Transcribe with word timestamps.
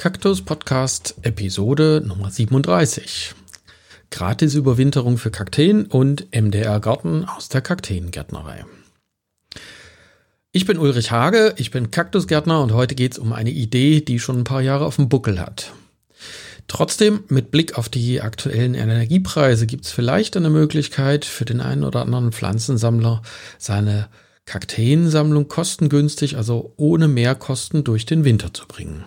Kaktus 0.00 0.42
Podcast 0.42 1.16
Episode 1.22 2.04
Nummer 2.06 2.30
37. 2.30 3.34
Gratis 4.12 4.54
Überwinterung 4.54 5.18
für 5.18 5.32
Kakteen 5.32 5.86
und 5.86 6.28
MDR 6.32 6.78
Garten 6.78 7.24
aus 7.24 7.48
der 7.48 7.62
Kakteengärtnerei. 7.62 8.64
Ich 10.52 10.66
bin 10.66 10.78
Ulrich 10.78 11.10
Hage, 11.10 11.52
ich 11.56 11.72
bin 11.72 11.90
Kaktusgärtner 11.90 12.62
und 12.62 12.72
heute 12.74 12.94
geht 12.94 13.14
es 13.14 13.18
um 13.18 13.32
eine 13.32 13.50
Idee, 13.50 14.00
die 14.00 14.20
schon 14.20 14.38
ein 14.38 14.44
paar 14.44 14.62
Jahre 14.62 14.86
auf 14.86 14.94
dem 14.94 15.08
Buckel 15.08 15.40
hat. 15.40 15.72
Trotzdem, 16.68 17.24
mit 17.26 17.50
Blick 17.50 17.76
auf 17.76 17.88
die 17.88 18.20
aktuellen 18.20 18.74
Energiepreise 18.74 19.66
gibt 19.66 19.86
es 19.86 19.90
vielleicht 19.90 20.36
eine 20.36 20.50
Möglichkeit 20.50 21.24
für 21.24 21.44
den 21.44 21.60
einen 21.60 21.82
oder 21.82 22.02
anderen 22.02 22.30
Pflanzensammler, 22.30 23.22
seine 23.58 24.08
Kakteensammlung 24.44 25.48
kostengünstig, 25.48 26.36
also 26.36 26.72
ohne 26.76 27.08
Mehrkosten 27.08 27.82
durch 27.82 28.06
den 28.06 28.24
Winter 28.24 28.54
zu 28.54 28.68
bringen. 28.68 29.04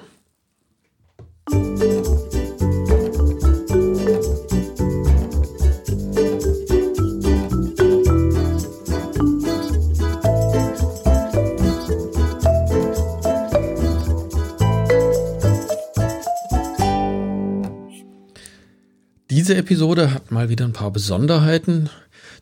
Diese 19.51 19.55
Episode 19.55 20.13
hat 20.13 20.29
mal 20.29 20.49
wieder 20.49 20.65
ein 20.65 20.71
paar 20.71 20.91
Besonderheiten. 20.91 21.89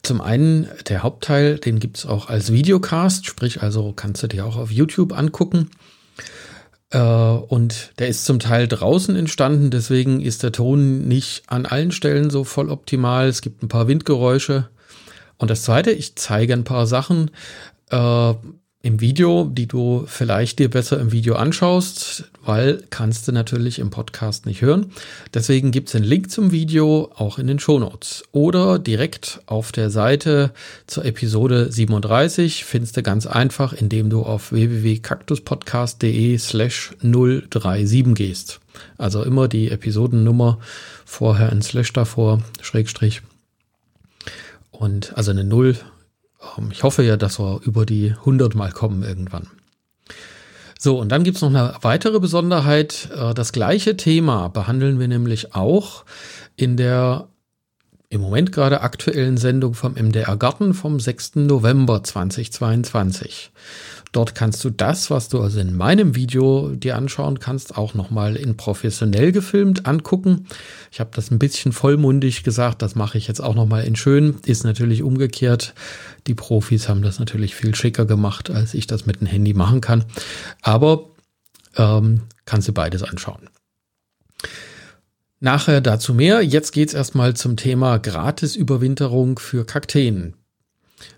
Zum 0.04 0.22
einen 0.22 0.68
der 0.90 1.02
Hauptteil, 1.02 1.58
den 1.58 1.80
gibt 1.80 1.98
es 1.98 2.06
auch 2.06 2.30
als 2.30 2.52
Videocast, 2.52 3.26
sprich 3.26 3.62
also 3.62 3.94
kannst 3.94 4.22
du 4.22 4.28
dir 4.28 4.46
auch 4.46 4.58
auf 4.58 4.70
YouTube 4.70 5.18
angucken. 5.18 5.70
Äh, 6.92 7.00
und 7.00 7.94
der 8.00 8.08
ist 8.08 8.26
zum 8.26 8.40
Teil 8.40 8.68
draußen 8.68 9.16
entstanden, 9.16 9.70
deswegen 9.72 10.22
ist 10.22 10.44
der 10.44 10.52
Ton 10.52 11.08
nicht 11.08 11.44
an 11.48 11.66
allen 11.66 11.92
Stellen 11.92 12.30
so 12.30 12.44
voll 12.44 12.70
optimal. 12.70 13.28
Es 13.28 13.42
gibt 13.42 13.64
ein 13.64 13.68
paar 13.70 13.88
Windgeräusche. 13.88 14.70
Und 15.38 15.50
das 15.50 15.64
zweite, 15.64 15.92
ich 15.92 16.16
zeige 16.16 16.54
ein 16.54 16.64
paar 16.64 16.86
Sachen 16.86 17.32
äh, 17.92 18.34
im 18.82 19.02
Video, 19.02 19.44
die 19.44 19.68
du 19.68 20.06
vielleicht 20.08 20.60
dir 20.60 20.70
besser 20.70 21.02
im 21.02 21.12
Video 21.12 21.36
anschaust, 21.36 22.32
weil 22.46 22.82
kannst 22.90 23.28
du 23.28 23.34
natürlich 23.34 23.80
im 23.80 23.90
Podcast 23.90 24.46
nicht 24.46 24.62
hören. 24.62 24.94
Deswegen 25.34 25.72
gibt 25.72 25.90
es 25.90 25.96
einen 25.96 26.06
Link 26.06 26.32
zum 26.32 26.52
Video 26.52 27.12
auch 27.16 27.40
in 27.40 27.48
den 27.48 27.60
Shownotes 27.60 28.24
oder 28.32 28.80
direkt 28.80 29.42
auf 29.48 29.74
der 29.74 29.90
Seite 29.90 30.52
zur 30.88 31.04
Episode 31.04 31.70
37 31.70 32.64
findest 32.64 32.96
du 32.96 33.04
ganz 33.04 33.28
einfach, 33.28 33.74
indem 33.74 34.10
du 34.10 34.22
auf 34.24 34.54
www.kaktuspodcast.de 34.54 36.38
slash 36.38 36.92
037 37.02 38.16
gehst. 38.16 38.62
Also 38.98 39.24
immer 39.24 39.50
die 39.50 39.72
Episodennummer 39.72 40.58
vorher 41.04 41.52
ein 41.52 41.62
Slash 41.62 41.92
davor, 41.92 42.42
Schrägstrich. 42.62 43.24
Und 44.72 45.18
also 45.18 45.32
eine 45.32 45.44
Null 45.44 45.76
ähm, 45.76 45.99
ich 46.72 46.84
hoffe 46.84 47.04
ja, 47.04 47.18
dass 47.18 47.40
wir 47.40 47.62
über 47.64 47.86
die 47.86 48.12
100 48.12 48.56
mal 48.56 48.72
kommen 48.72 49.04
irgendwann. 49.04 49.48
So, 50.78 50.98
und 50.98 51.10
dann 51.10 51.24
gibt's 51.24 51.42
noch 51.42 51.50
eine 51.50 51.76
weitere 51.82 52.20
Besonderheit. 52.20 53.10
Äh, 53.14 53.34
das 53.34 53.52
gleiche 53.52 53.98
Thema 53.98 54.48
behandeln 54.48 55.00
wir 55.00 55.08
nämlich 55.08 55.54
auch 55.56 56.06
in 56.56 56.78
der 56.78 57.29
im 58.12 58.22
Moment 58.22 58.52
gerade 58.52 58.82
aktuellen 58.82 59.38
Sendung 59.38 59.76
vom 59.76 59.94
MDR 59.94 60.36
Garten 60.36 60.74
vom 60.74 61.00
6. 61.00 61.36
November 61.36 62.04
2022. 62.04 63.52
Dort 64.12 64.34
kannst 64.34 64.64
du 64.64 64.72
das, 64.72 65.12
was 65.12 65.30
du 65.30 65.40
also 65.40 65.60
in 65.60 65.78
meinem 65.78 66.16
Video 66.16 66.70
dir 66.70 66.96
anschauen 66.96 67.40
kannst, 67.40 67.78
auch 67.78 67.94
nochmal 67.94 68.36
in 68.36 68.58
professionell 68.58 69.32
gefilmt 69.32 69.86
angucken. 69.86 70.48
Ich 70.92 71.00
habe 71.00 71.12
das 71.14 71.30
ein 71.30 71.38
bisschen 71.38 71.72
vollmundig 71.72 72.44
gesagt, 72.44 72.82
das 72.82 72.96
mache 72.96 73.20
ich 73.20 73.28
jetzt 73.28 73.42
auch 73.42 73.54
nochmal 73.54 73.84
in 73.84 73.96
schön. 73.96 74.38
Ist 74.44 74.64
natürlich 74.64 75.04
umgekehrt. 75.04 75.76
Die 76.26 76.34
Profis 76.34 76.90
haben 76.90 77.04
das 77.04 77.20
natürlich 77.20 77.54
viel 77.54 77.76
schicker 77.76 78.06
gemacht, 78.06 78.50
als 78.50 78.74
ich 78.74 78.88
das 78.88 79.06
mit 79.06 79.22
dem 79.22 79.28
Handy 79.28 79.54
machen 79.54 79.82
kann. 79.82 80.04
Aber 80.64 81.12
ähm, 81.76 82.22
kannst 82.46 82.68
du 82.68 82.74
beides 82.74 83.04
anschauen. 83.04 83.50
Nachher 85.42 85.80
dazu 85.80 86.14
mehr. 86.14 86.42
Jetzt 86.42 86.74
geht's 86.74 86.94
erstmal 86.94 87.34
zum 87.34 87.56
Thema 87.56 87.98
Gratis-Überwinterung 87.98 89.40
für 89.40 89.66
Kakteen. 89.66 90.34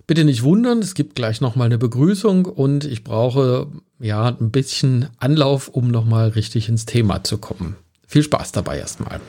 Bitte 0.06 0.26
nicht 0.26 0.44
wundern, 0.44 0.78
es 0.80 0.94
gibt 0.94 1.16
gleich 1.16 1.42
nochmal 1.42 1.66
eine 1.66 1.80
Begrüßung 1.80 2.46
und 2.46 2.86
ich 2.86 3.04
brauche 3.04 3.68
ja 4.00 4.28
ein 4.28 4.52
bisschen 4.52 5.08
Anlauf, 5.18 5.70
um 5.70 5.88
nochmal 5.88 6.30
richtig 6.30 6.70
ins 6.70 6.86
Thema 6.86 7.24
zu 7.24 7.40
kommen. 7.40 7.78
Viel 8.08 8.22
Spaß 8.22 8.52
dabei 8.52 8.78
erstmal. 8.78 9.20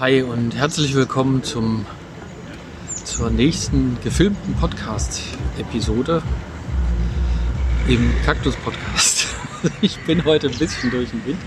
Hi 0.00 0.22
und 0.22 0.56
herzlich 0.56 0.96
willkommen 0.96 1.44
zum, 1.44 1.86
zur 3.04 3.30
nächsten 3.30 3.98
gefilmten 4.02 4.54
Podcast-Episode 4.54 6.22
im 7.86 8.10
Kaktus-Podcast. 8.24 9.09
Ich 9.80 9.98
bin 10.00 10.24
heute 10.24 10.48
ein 10.48 10.56
bisschen 10.56 10.90
durch 10.90 11.10
den 11.10 11.24
Wind. 11.26 11.38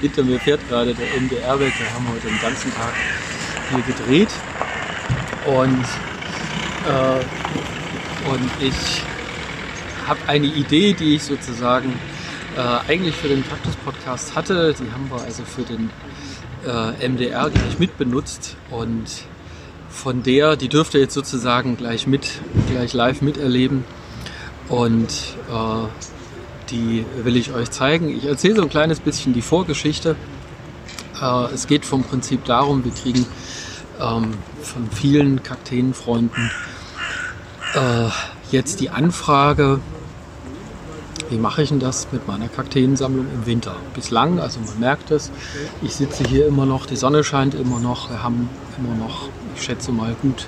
Hinter 0.00 0.22
mir 0.24 0.38
fährt 0.40 0.66
gerade 0.68 0.94
der 0.94 1.06
MDR 1.20 1.58
weg. 1.58 1.72
Wir 1.78 1.94
haben 1.94 2.08
heute 2.08 2.26
den 2.28 2.40
ganzen 2.40 2.72
Tag 2.74 2.92
hier 3.70 3.94
gedreht. 3.94 4.30
Und 5.46 5.84
äh, 6.88 7.24
und 8.30 8.50
ich 8.60 9.02
habe 10.06 10.20
eine 10.28 10.46
Idee, 10.46 10.92
die 10.92 11.16
ich 11.16 11.24
sozusagen 11.24 11.92
äh, 12.56 12.60
eigentlich 12.90 13.16
für 13.16 13.28
den 13.28 13.46
Kaktus-Podcast 13.46 14.36
hatte. 14.36 14.74
Die 14.74 14.90
haben 14.92 15.10
wir 15.10 15.20
also 15.22 15.42
für 15.44 15.62
den 15.62 15.90
äh, 16.66 17.08
MDR 17.08 17.50
gleich 17.50 17.78
mitbenutzt 17.78 18.56
und 18.70 19.04
von 19.88 20.22
der, 20.22 20.56
die 20.56 20.68
dürft 20.68 20.94
ihr 20.94 21.00
jetzt 21.00 21.14
sozusagen 21.14 21.76
gleich 21.76 22.06
mit, 22.06 22.30
gleich 22.70 22.92
live 22.92 23.20
miterleben 23.20 23.84
und 24.68 25.08
äh, 25.50 26.11
die 26.72 27.06
will 27.22 27.36
ich 27.36 27.52
euch 27.52 27.70
zeigen. 27.70 28.08
Ich 28.08 28.26
erzähle 28.26 28.56
so 28.56 28.62
ein 28.62 28.68
kleines 28.68 29.00
bisschen 29.00 29.32
die 29.32 29.42
Vorgeschichte. 29.42 30.16
Äh, 31.20 31.44
es 31.54 31.66
geht 31.66 31.84
vom 31.84 32.02
Prinzip 32.02 32.44
darum, 32.44 32.84
wir 32.84 32.92
kriegen 32.92 33.26
ähm, 34.00 34.34
von 34.62 34.90
vielen 34.90 35.42
Kakteenfreunden 35.42 36.50
äh, 37.74 38.08
jetzt 38.50 38.80
die 38.80 38.90
Anfrage, 38.90 39.80
wie 41.30 41.38
mache 41.38 41.62
ich 41.62 41.70
denn 41.70 41.80
das 41.80 42.08
mit 42.12 42.28
meiner 42.28 42.48
Kakteensammlung 42.48 43.26
im 43.32 43.46
Winter? 43.46 43.76
Bislang, 43.94 44.38
also 44.38 44.60
man 44.60 44.78
merkt 44.78 45.10
es, 45.10 45.30
ich 45.80 45.94
sitze 45.94 46.24
hier 46.24 46.46
immer 46.46 46.66
noch, 46.66 46.84
die 46.84 46.96
Sonne 46.96 47.24
scheint 47.24 47.54
immer 47.54 47.78
noch, 47.78 48.10
wir 48.10 48.22
haben 48.22 48.50
immer 48.78 48.94
noch, 48.94 49.28
ich 49.56 49.62
schätze 49.62 49.92
mal 49.92 50.14
gut, 50.20 50.46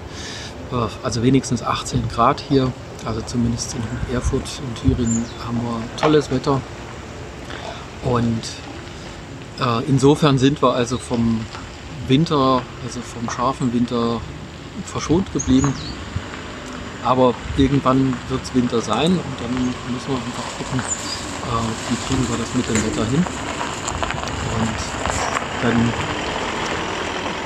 äh, 0.72 0.86
also 1.02 1.22
wenigstens 1.22 1.62
18 1.62 2.08
Grad 2.08 2.40
hier, 2.40 2.72
also 3.04 3.20
zumindest 3.22 3.74
in 3.74 4.14
Erfurt 4.14 4.42
und 4.66 4.80
Thüringen 4.80 5.24
haben 5.46 5.60
wir 5.62 6.00
tolles 6.00 6.30
Wetter. 6.30 6.60
Und 8.04 8.42
äh, 9.60 9.84
insofern 9.88 10.38
sind 10.38 10.62
wir 10.62 10.74
also 10.74 10.98
vom 10.98 11.40
Winter, 12.08 12.62
also 12.84 13.00
vom 13.00 13.30
scharfen 13.30 13.72
Winter 13.72 14.20
verschont 14.84 15.32
geblieben. 15.32 15.72
Aber 17.04 17.34
irgendwann 17.56 18.16
wird 18.28 18.42
es 18.42 18.54
Winter 18.54 18.80
sein 18.80 19.12
und 19.12 19.40
dann 19.40 19.52
müssen 19.92 20.08
wir 20.08 20.16
einfach 20.16 20.44
gucken, 20.58 20.80
äh, 20.80 21.90
wie 21.90 22.06
kriegen 22.06 22.28
wir 22.28 22.38
das 22.38 22.54
mit 22.54 22.68
dem 22.68 22.76
Wetter 22.76 23.04
hin. 23.10 23.24
Und 24.56 24.78
dann 25.62 25.92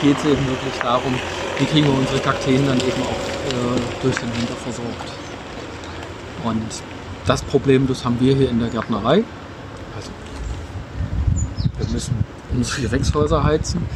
geht 0.00 0.16
es 0.18 0.24
eben 0.24 0.46
wirklich 0.46 0.74
darum, 0.80 1.14
wie 1.58 1.64
kriegen 1.64 1.86
wir 1.88 1.98
unsere 1.98 2.20
Kakteen 2.20 2.66
dann 2.66 2.78
eben 2.78 3.02
auch 3.02 3.28
äh, 3.48 4.02
durch 4.02 4.16
den 4.16 4.32
Winter 4.36 4.54
versorgt. 4.54 5.27
Und 6.48 6.62
das 7.26 7.42
Problem, 7.42 7.86
das 7.86 8.04
haben 8.04 8.18
wir 8.20 8.34
hier 8.34 8.48
in 8.48 8.58
der 8.58 8.70
Gärtnerei. 8.70 9.24
Also 9.96 10.10
wir 11.78 11.92
müssen 11.92 12.24
unsere 12.54 12.82
Gewächshäuser 12.82 13.44
heizen 13.44 13.86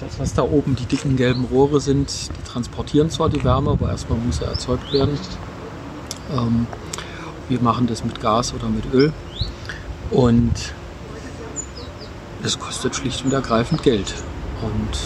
das, 0.00 0.18
was 0.18 0.34
da 0.34 0.42
oben 0.42 0.76
die 0.76 0.84
dicken 0.84 1.16
gelben 1.16 1.44
Rohre 1.44 1.80
sind, 1.80 2.10
die 2.10 2.50
transportieren 2.50 3.10
zwar 3.10 3.28
die 3.28 3.42
Wärme, 3.44 3.70
aber 3.70 3.90
erstmal 3.90 4.18
muss 4.18 4.40
er 4.40 4.48
erzeugt 4.48 4.92
werden. 4.92 5.18
Ähm, 6.32 6.66
wir 7.48 7.60
machen 7.60 7.86
das 7.86 8.04
mit 8.04 8.20
Gas 8.20 8.54
oder 8.54 8.68
mit 8.68 8.92
Öl. 8.92 9.12
Und 10.10 10.52
es 12.42 12.58
kostet 12.58 12.94
schlicht 12.96 13.24
und 13.24 13.32
ergreifend 13.32 13.82
Geld. 13.82 14.14
Und 14.62 14.98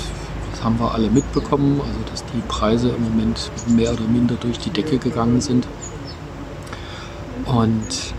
das 0.50 0.62
haben 0.62 0.78
wir 0.78 0.93
alle 0.93 1.10
mitbekommen, 1.10 1.81
also 1.81 1.99
dass 2.10 2.25
die 2.26 2.43
Preise 2.49 2.90
im 2.90 3.04
Moment 3.04 3.50
mehr 3.69 3.93
oder 3.93 4.04
minder 4.04 4.37
durch 4.40 4.58
die 4.58 4.70
Decke 4.70 4.99
gegangen 4.99 5.40
sind. 5.40 5.66
Und 7.46 8.14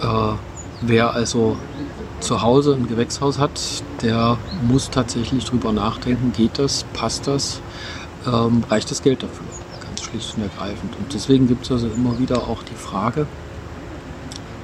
äh, 0.00 0.34
wer 0.82 1.12
also 1.12 1.56
zu 2.20 2.42
Hause 2.42 2.74
ein 2.74 2.88
Gewächshaus 2.88 3.38
hat, 3.38 3.60
der 4.02 4.38
muss 4.62 4.90
tatsächlich 4.90 5.44
drüber 5.44 5.72
nachdenken, 5.72 6.32
geht 6.32 6.58
das, 6.58 6.84
passt 6.94 7.26
das, 7.26 7.60
ähm, 8.26 8.64
reicht 8.70 8.90
das 8.90 9.02
Geld 9.02 9.22
dafür? 9.22 9.46
Ganz 9.82 10.02
schlicht 10.02 10.36
und 10.36 10.42
ergreifend. 10.42 10.96
Und 10.98 11.12
deswegen 11.12 11.46
gibt 11.46 11.64
es 11.64 11.72
also 11.72 11.88
immer 11.88 12.18
wieder 12.18 12.48
auch 12.48 12.62
die 12.62 12.74
Frage, 12.74 13.26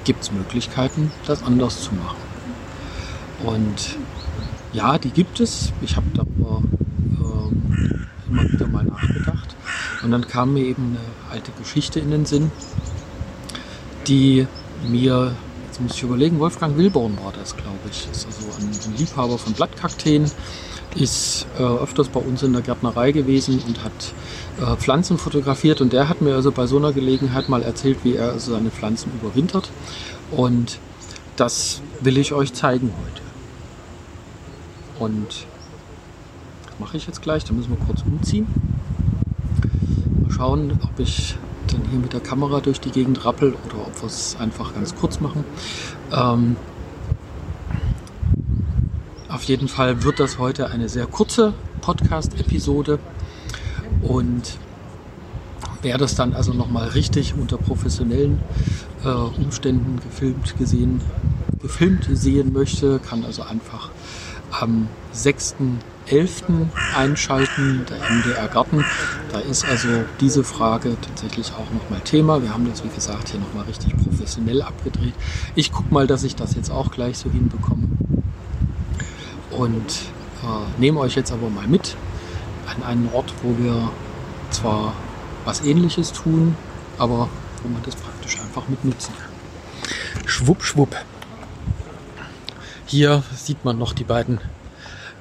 gibt 0.04 0.22
es 0.22 0.32
Möglichkeiten, 0.32 1.12
das 1.26 1.42
anders 1.42 1.82
zu 1.82 1.94
machen? 1.94 2.16
Und 3.44 3.96
ja, 4.72 4.98
die 4.98 5.10
gibt 5.10 5.40
es. 5.40 5.72
Ich 5.80 5.96
habe 5.96 6.06
darüber 6.14 6.62
ähm, 7.20 8.06
immer 8.28 8.44
wieder 8.44 8.66
mal 8.68 8.84
nachgedacht. 8.84 9.56
Und 10.02 10.12
dann 10.12 10.26
kam 10.26 10.54
mir 10.54 10.64
eben 10.64 10.96
eine 10.96 11.32
alte 11.32 11.52
Geschichte 11.52 12.00
in 12.00 12.10
den 12.10 12.24
Sinn, 12.24 12.50
die 14.10 14.46
mir, 14.88 15.34
jetzt 15.66 15.80
muss 15.80 15.94
ich 15.94 16.02
überlegen, 16.02 16.38
Wolfgang 16.38 16.76
Wilborn 16.76 17.16
war 17.22 17.32
das, 17.32 17.56
glaube 17.56 17.78
ich. 17.90 18.08
Ist 18.10 18.26
also 18.26 18.46
ein, 18.58 18.68
ein 18.68 18.98
Liebhaber 18.98 19.38
von 19.38 19.52
Blattkakteen, 19.52 20.30
ist 20.96 21.46
äh, 21.58 21.62
öfters 21.62 22.08
bei 22.08 22.20
uns 22.20 22.42
in 22.42 22.52
der 22.52 22.62
Gärtnerei 22.62 23.12
gewesen 23.12 23.62
und 23.66 23.84
hat 23.84 24.12
äh, 24.60 24.76
Pflanzen 24.76 25.16
fotografiert. 25.16 25.80
Und 25.80 25.92
der 25.92 26.08
hat 26.08 26.20
mir 26.20 26.34
also 26.34 26.50
bei 26.50 26.66
so 26.66 26.76
einer 26.76 26.92
Gelegenheit 26.92 27.48
mal 27.48 27.62
erzählt, 27.62 27.98
wie 28.02 28.16
er 28.16 28.32
also 28.32 28.52
seine 28.52 28.70
Pflanzen 28.70 29.12
überwintert. 29.20 29.70
Und 30.32 30.80
das 31.36 31.80
will 32.00 32.18
ich 32.18 32.32
euch 32.32 32.52
zeigen 32.52 32.92
heute. 33.04 33.22
Und 34.98 35.46
mache 36.80 36.96
ich 36.96 37.06
jetzt 37.06 37.22
gleich. 37.22 37.44
Da 37.44 37.52
müssen 37.52 37.70
wir 37.70 37.86
kurz 37.86 38.02
umziehen. 38.02 38.48
Mal 40.22 40.30
schauen, 40.32 40.80
ob 40.82 40.98
ich 40.98 41.36
dann 41.72 41.82
hier 41.90 41.99
mit 41.99 42.12
der 42.12 42.20
Kamera 42.20 42.61
durch 42.61 42.81
die 42.81 42.90
Gegend 42.90 43.25
rappel 43.25 43.55
oder 43.67 43.87
ob 43.87 44.02
wir 44.02 44.06
es 44.06 44.37
einfach 44.38 44.75
ganz 44.75 44.94
kurz 44.94 45.20
machen. 45.20 45.44
Ähm, 46.12 46.56
auf 49.28 49.44
jeden 49.44 49.69
Fall 49.69 50.02
wird 50.02 50.20
das 50.20 50.38
heute 50.38 50.70
eine 50.70 50.88
sehr 50.88 51.06
kurze 51.06 51.55
Podcast-Episode 51.81 52.99
und 54.02 54.58
wer 55.82 55.99
das 55.99 56.14
dann 56.14 56.34
also 56.34 56.52
nochmal 56.52 56.88
richtig 56.88 57.34
unter 57.34 57.56
professionellen 57.56 58.40
äh, 59.05 59.08
Umständen 59.08 60.00
gefilmt 60.00 60.58
gesehen, 60.58 61.00
gefilmt 61.62 62.08
sehen 62.12 62.52
möchte, 62.52 62.99
kann 62.99 63.25
also 63.25 63.43
einfach 63.43 63.90
am 64.50 64.88
6.11. 66.10 66.68
einschalten, 66.96 67.86
der 67.88 67.98
MDR 67.98 68.48
Garten. 68.48 68.84
Da 69.32 69.38
ist 69.38 69.64
also 69.64 69.88
diese 70.20 70.42
Frage 70.42 70.96
tatsächlich 71.00 71.52
auch 71.52 71.70
nochmal 71.72 72.00
Thema. 72.00 72.42
Wir 72.42 72.52
haben 72.52 72.68
das, 72.68 72.82
wie 72.82 72.88
gesagt, 72.88 73.28
hier 73.28 73.38
nochmal 73.38 73.64
richtig 73.64 73.96
professionell 73.96 74.62
abgedreht. 74.62 75.14
Ich 75.54 75.70
gucke 75.70 75.92
mal, 75.94 76.06
dass 76.06 76.24
ich 76.24 76.34
das 76.34 76.54
jetzt 76.54 76.70
auch 76.70 76.90
gleich 76.90 77.18
so 77.18 77.30
hinbekomme. 77.30 77.86
Und 79.52 79.90
äh, 80.42 80.80
nehme 80.80 80.98
euch 81.00 81.14
jetzt 81.14 81.32
aber 81.32 81.48
mal 81.48 81.68
mit 81.68 81.96
an 82.66 82.82
einen 82.82 83.08
Ort, 83.12 83.32
wo 83.42 83.56
wir 83.58 83.90
zwar 84.50 84.94
was 85.44 85.64
ähnliches 85.64 86.12
tun, 86.12 86.56
aber 86.98 87.28
wo 87.62 87.68
man 87.68 87.82
das 87.84 87.94
praktisch 87.94 88.40
einfach 88.40 88.68
mit 88.68 88.84
nutzen 88.84 89.14
kann. 89.16 90.26
Schwupp, 90.26 90.64
schwupp. 90.64 90.96
Hier 92.86 93.22
sieht 93.36 93.64
man 93.64 93.78
noch 93.78 93.92
die 93.92 94.04
beiden, 94.04 94.40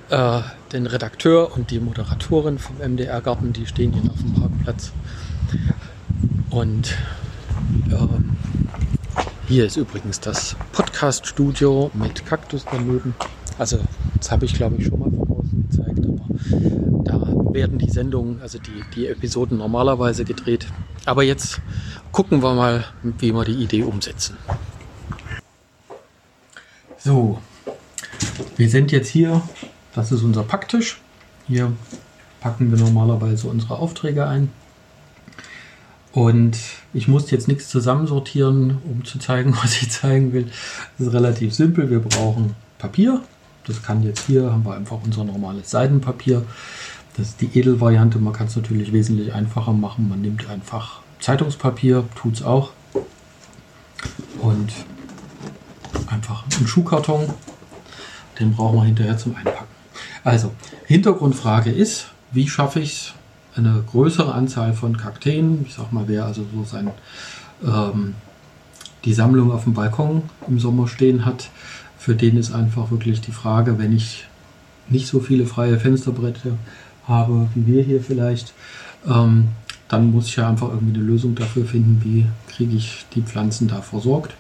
äh, 0.10 0.42
den 0.74 0.86
Redakteur 0.86 1.56
und 1.56 1.72
die 1.72 1.80
Moderatorin 1.80 2.60
vom 2.60 2.78
MDR 2.78 3.22
Garten, 3.22 3.54
die 3.54 3.66
stehen 3.66 3.94
hier 3.94 4.10
auf 4.10 4.20
dem 4.20 4.34
Parkplatz. 4.34 4.92
Und 6.50 6.96
ähm, 7.92 8.38
hier 9.48 9.66
ist 9.66 9.78
übrigens 9.78 10.20
das 10.20 10.56
Podcast-Studio 10.74 11.92
mit 11.94 12.26
Kaktus 12.26 12.66
daneben. 12.72 13.16
Also, 13.58 13.80
das 14.18 14.32
habe 14.32 14.46
ich 14.46 14.54
glaube 14.54 14.78
ich 14.78 14.88
schon 14.88 15.00
mal 15.00 15.10
von 15.10 15.38
außen 15.38 15.68
gezeigt, 15.70 17.10
aber 17.10 17.26
da 17.26 17.54
werden 17.54 17.78
die 17.80 17.90
Sendungen, 17.90 18.42
also 18.42 18.60
die, 18.60 18.84
die 18.96 19.08
Episoden 19.08 19.58
normalerweise 19.58 20.24
gedreht. 20.24 20.68
Aber 21.06 21.24
jetzt 21.24 21.62
gucken 22.12 22.44
wir 22.44 22.54
mal, 22.54 22.86
wie 23.02 23.34
wir 23.34 23.44
die 23.44 23.64
Idee 23.64 23.84
umsetzen. 23.84 24.38
So, 26.98 27.40
wir 28.56 28.70
sind 28.70 28.92
jetzt 28.92 29.10
hier, 29.10 29.42
das 29.94 30.12
ist 30.12 30.24
unser 30.24 30.44
Packtisch. 30.44 31.00
Hier 31.48 31.72
packen 32.42 32.72
wir 32.72 32.78
normalerweise 32.78 33.48
unsere 33.48 33.78
Aufträge 33.78 34.28
ein. 34.28 34.52
Und 36.12 36.58
ich 36.94 37.08
muss 37.08 37.30
jetzt 37.32 37.48
nichts 37.48 37.70
zusammensortieren, 37.70 38.78
um 38.86 39.06
zu 39.06 39.20
zeigen, 39.20 39.56
was 39.64 39.82
ich 39.82 39.92
zeigen 39.92 40.34
will. 40.34 40.48
Das 40.98 41.08
ist 41.08 41.14
relativ 41.14 41.54
simpel. 41.54 41.90
Wir 41.90 42.00
brauchen 42.00 42.56
Papier. 42.78 43.22
Das 43.66 43.84
kann 43.84 44.04
jetzt 44.04 44.26
hier, 44.26 44.52
haben 44.52 44.66
wir 44.66 44.74
einfach 44.74 45.00
unser 45.04 45.24
normales 45.24 45.70
Seidenpapier. 45.70 46.44
Das 47.18 47.30
ist 47.30 47.42
die 47.42 47.58
Edelvariante. 47.58 48.18
Man 48.18 48.34
kann 48.34 48.48
es 48.48 48.56
natürlich 48.56 48.94
wesentlich 48.94 49.34
einfacher 49.34 49.74
machen. 49.74 50.10
Man 50.10 50.22
nimmt 50.22 50.50
einfach 50.50 51.02
Zeitungspapier, 51.20 52.06
tut 52.16 52.36
es 52.36 52.44
auch. 52.44 52.72
Und 54.40 54.72
einfach 56.08 56.46
einen 56.58 56.68
Schuhkarton 56.68 57.34
den 58.40 58.54
brauchen 58.54 58.78
wir 58.78 58.86
hinterher 58.86 59.18
zum 59.18 59.36
Einpacken. 59.36 59.59
Also, 60.24 60.52
Hintergrundfrage 60.86 61.72
ist, 61.72 62.08
wie 62.32 62.48
schaffe 62.48 62.80
ich 62.80 62.94
es, 62.94 63.14
eine 63.56 63.84
größere 63.92 64.34
Anzahl 64.34 64.74
von 64.74 64.96
Kakteen, 64.96 65.66
ich 65.68 65.74
sag 65.74 65.92
mal, 65.92 66.06
wer 66.08 66.26
also 66.26 66.46
so 66.54 66.64
sein, 66.64 66.92
ähm, 67.66 68.16
die 69.06 69.14
Sammlung 69.14 69.52
auf 69.52 69.64
dem 69.64 69.74
Balkon 69.74 70.24
im 70.48 70.60
Sommer 70.60 70.88
stehen 70.88 71.26
hat, 71.26 71.50
für 71.98 72.16
den 72.16 72.38
ist 72.38 72.54
einfach 72.54 72.92
wirklich 72.92 73.22
die 73.22 73.32
Frage, 73.32 73.78
wenn 73.78 73.94
ich 73.94 74.26
nicht 74.88 75.08
so 75.08 75.20
viele 75.20 75.46
freie 75.46 75.80
Fensterbretter 75.80 76.52
habe, 77.08 77.48
wie 77.56 77.68
wir 77.68 77.84
hier 77.84 78.02
vielleicht, 78.02 78.54
ähm, 79.08 79.50
dann 79.88 80.12
muss 80.12 80.28
ich 80.28 80.36
ja 80.36 80.48
einfach 80.48 80.70
irgendwie 80.70 80.98
eine 80.98 81.04
Lösung 81.04 81.36
dafür 81.36 81.66
finden, 81.66 82.02
wie 82.04 82.26
kriege 82.54 82.76
ich 82.76 83.06
die 83.16 83.22
Pflanzen 83.22 83.68
da 83.68 83.82
versorgt. 83.82 84.36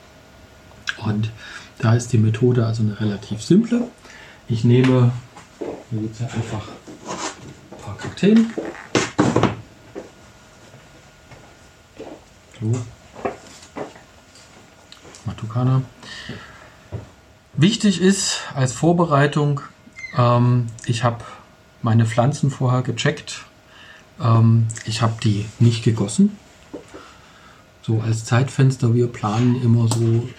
Und 1.03 1.31
da 1.79 1.95
ist 1.95 2.13
die 2.13 2.17
Methode 2.17 2.65
also 2.65 2.83
eine 2.83 2.99
relativ 2.99 3.41
simple. 3.41 3.87
Ich 4.47 4.63
nehme 4.63 5.11
jetzt 5.91 6.21
einfach 6.21 6.67
ein 6.67 7.81
paar 7.81 7.97
Kakteen. 7.97 8.53
So. 12.59 12.79
Matukana. 15.25 15.81
Wichtig 17.53 18.01
ist 18.01 18.41
als 18.53 18.73
Vorbereitung, 18.73 19.61
ähm, 20.17 20.67
ich 20.85 21.03
habe 21.03 21.23
meine 21.81 22.05
Pflanzen 22.05 22.51
vorher 22.51 22.81
gecheckt. 22.81 23.45
Ähm, 24.21 24.67
ich 24.85 25.01
habe 25.01 25.15
die 25.23 25.45
nicht 25.59 25.83
gegossen. 25.83 26.37
So 27.81 28.01
als 28.01 28.25
Zeitfenster, 28.25 28.93
wir 28.93 29.07
planen 29.07 29.61
immer 29.61 29.87
so 29.87 30.29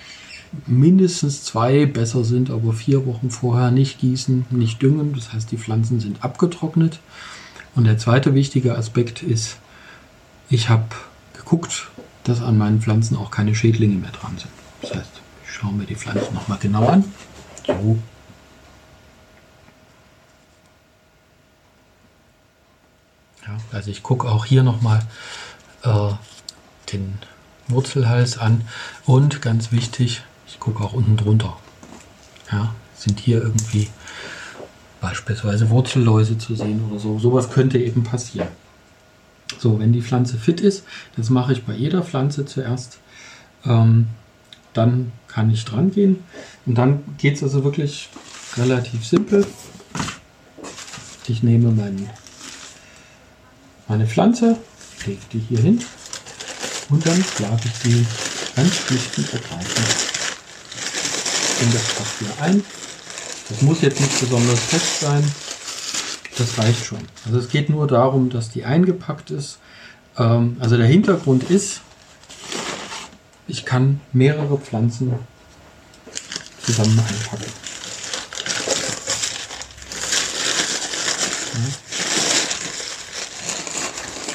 mindestens 0.66 1.44
zwei, 1.44 1.86
besser 1.86 2.24
sind 2.24 2.50
aber 2.50 2.72
vier 2.72 3.06
Wochen 3.06 3.30
vorher 3.30 3.70
nicht 3.70 4.00
gießen, 4.00 4.46
nicht 4.50 4.82
düngen. 4.82 5.14
Das 5.14 5.32
heißt, 5.32 5.50
die 5.50 5.58
Pflanzen 5.58 6.00
sind 6.00 6.24
abgetrocknet. 6.24 7.00
Und 7.74 7.84
der 7.84 7.98
zweite 7.98 8.34
wichtige 8.34 8.76
Aspekt 8.76 9.22
ist, 9.22 9.58
ich 10.48 10.68
habe 10.68 10.86
geguckt, 11.34 11.88
dass 12.24 12.42
an 12.42 12.58
meinen 12.58 12.80
Pflanzen 12.80 13.16
auch 13.16 13.30
keine 13.30 13.54
Schädlinge 13.54 13.94
mehr 13.96 14.10
dran 14.10 14.36
sind. 14.36 14.50
Das 14.82 14.94
heißt, 14.94 15.10
ich 15.44 15.52
schaue 15.52 15.72
mir 15.72 15.84
die 15.84 15.94
Pflanzen 15.94 16.34
nochmal 16.34 16.58
genau 16.60 16.86
an. 16.86 17.04
So. 17.66 17.98
Ja, 23.46 23.56
also 23.72 23.90
ich 23.90 24.02
gucke 24.02 24.28
auch 24.28 24.44
hier 24.44 24.62
nochmal 24.62 25.00
äh, 25.84 26.12
den 26.92 27.18
Wurzelhals 27.68 28.36
an 28.36 28.62
und 29.06 29.40
ganz 29.42 29.70
wichtig, 29.70 30.22
ich 30.60 30.64
gucke 30.64 30.84
auch 30.84 30.92
unten 30.92 31.16
drunter. 31.16 31.56
Ja, 32.52 32.74
sind 32.94 33.18
hier 33.18 33.40
irgendwie 33.40 33.88
beispielsweise 35.00 35.70
Wurzelläuse 35.70 36.36
zu 36.36 36.54
sehen 36.54 36.84
oder 36.90 37.00
so. 37.00 37.18
Sowas 37.18 37.50
könnte 37.50 37.78
eben 37.78 38.04
passieren. 38.04 38.48
So, 39.58 39.78
wenn 39.78 39.94
die 39.94 40.02
Pflanze 40.02 40.36
fit 40.36 40.60
ist, 40.60 40.84
das 41.16 41.30
mache 41.30 41.54
ich 41.54 41.64
bei 41.64 41.72
jeder 41.72 42.02
Pflanze 42.02 42.44
zuerst, 42.44 42.98
ähm, 43.64 44.08
dann 44.74 45.12
kann 45.28 45.50
ich 45.50 45.64
dran 45.64 45.92
gehen. 45.92 46.22
Und 46.66 46.76
dann 46.76 47.04
geht 47.16 47.36
es 47.36 47.42
also 47.42 47.64
wirklich 47.64 48.10
relativ 48.58 49.06
simpel. 49.06 49.46
Ich 51.26 51.42
nehme 51.42 51.70
mein, 51.70 52.10
meine 53.88 54.06
Pflanze, 54.06 54.58
lege 55.06 55.20
die 55.32 55.38
hier 55.38 55.60
hin 55.60 55.80
und 56.90 57.06
dann 57.06 57.24
schlage 57.24 57.62
ich 57.64 57.74
sie 57.76 58.06
ganz 58.54 58.74
schlicht 58.74 59.16
und 59.16 59.32
ergreifend 59.32 60.09
in 61.60 61.72
das 61.72 61.82
Papier 61.94 62.28
ein. 62.42 62.64
Das 63.48 63.62
muss 63.62 63.80
jetzt 63.82 64.00
nicht 64.00 64.20
besonders 64.20 64.60
fest 64.60 65.00
sein. 65.00 65.24
Das 66.38 66.58
reicht 66.58 66.84
schon. 66.84 67.00
Also 67.26 67.38
es 67.38 67.48
geht 67.48 67.68
nur 67.68 67.86
darum, 67.86 68.30
dass 68.30 68.50
die 68.50 68.64
eingepackt 68.64 69.30
ist. 69.30 69.58
Ähm, 70.16 70.56
also 70.60 70.76
der 70.76 70.86
Hintergrund 70.86 71.44
ist, 71.44 71.80
ich 73.46 73.64
kann 73.64 74.00
mehrere 74.12 74.56
Pflanzen 74.56 75.14
zusammen 76.64 76.98
einpacken. 76.98 77.52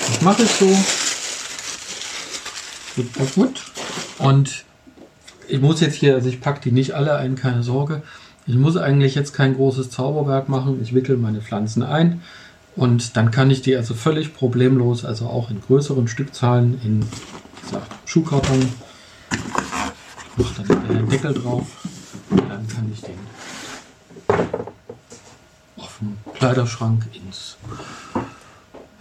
Das 0.08 0.22
mache 0.22 0.44
ich 0.44 0.52
so. 0.52 0.78
Gut, 2.96 3.36
gut. 3.36 3.64
Und 4.18 4.66
ich 5.48 5.62
muss 5.62 5.82
jetzt 5.82 5.96
hier, 5.96 6.16
also 6.16 6.30
ich 6.30 6.42
packe 6.42 6.62
die 6.62 6.72
nicht 6.72 6.94
alle 6.94 7.16
ein, 7.16 7.36
keine 7.36 7.64
Sorge, 7.64 8.02
Ich 8.48 8.56
muss 8.56 8.78
eigentlich 8.78 9.16
jetzt 9.16 9.34
kein 9.34 9.56
großes 9.56 9.90
Zauberwerk 9.90 10.50
machen. 10.50 10.80
Ich 10.80 10.94
wickel 10.94 11.18
meine 11.18 11.42
Pflanzen 11.42 11.82
ein. 11.82 12.22
Und 12.76 13.18
dann 13.18 13.32
kann 13.32 13.50
ich 13.50 13.64
die 13.64 13.76
also 13.76 13.96
völlig 13.96 14.36
problemlos, 14.36 15.04
also 15.04 15.26
auch 15.28 15.50
in 15.50 15.62
größeren 15.62 16.08
Stückzahlen, 16.08 16.80
in 16.84 17.06
gesagt, 17.64 17.92
Schuhkarton, 18.06 18.68
mache 20.38 20.64
dann 20.64 20.88
den 20.88 21.10
Deckel 21.10 21.34
drauf. 21.34 21.66
Und 22.30 22.50
dann 22.50 22.68
kann 22.68 22.92
ich 22.94 23.02
den 23.02 23.18
auf 25.78 25.98
dem 26.00 26.18
Kleiderschrank 26.36 27.08
ins, 27.14 27.58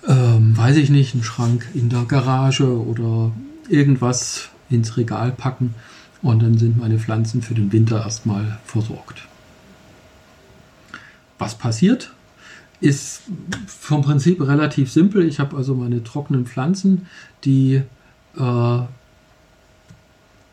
ähm, 0.08 0.56
weiß 0.56 0.76
ich 0.76 0.88
nicht, 0.88 1.14
einen 1.14 1.24
Schrank 1.24 1.68
in 1.74 1.90
der 1.90 2.04
Garage 2.04 2.82
oder 2.82 3.32
irgendwas 3.68 4.48
ins 4.70 4.96
Regal 4.96 5.32
packen 5.32 5.74
und 6.24 6.42
dann 6.42 6.56
sind 6.58 6.78
meine 6.78 6.98
Pflanzen 6.98 7.42
für 7.42 7.54
den 7.54 7.70
Winter 7.70 7.98
erstmal 8.02 8.58
versorgt. 8.64 9.28
Was 11.38 11.54
passiert? 11.54 12.12
Ist 12.80 13.22
vom 13.66 14.02
Prinzip 14.02 14.40
relativ 14.40 14.90
simpel. 14.90 15.28
Ich 15.28 15.38
habe 15.38 15.56
also 15.56 15.74
meine 15.74 16.02
trockenen 16.02 16.46
Pflanzen, 16.46 17.06
die 17.44 17.82
äh, 18.38 18.78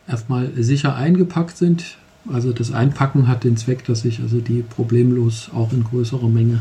erstmal 0.07 0.51
sicher 0.61 0.95
eingepackt 0.95 1.55
sind. 1.55 1.97
Also 2.31 2.51
das 2.51 2.73
Einpacken 2.73 3.29
hat 3.29 3.45
den 3.45 3.55
Zweck, 3.55 3.85
dass 3.85 4.03
ich 4.03 4.19
also 4.19 4.41
die 4.41 4.63
problemlos 4.63 5.49
auch 5.55 5.71
in 5.71 5.85
größerer 5.85 6.27
Menge 6.27 6.59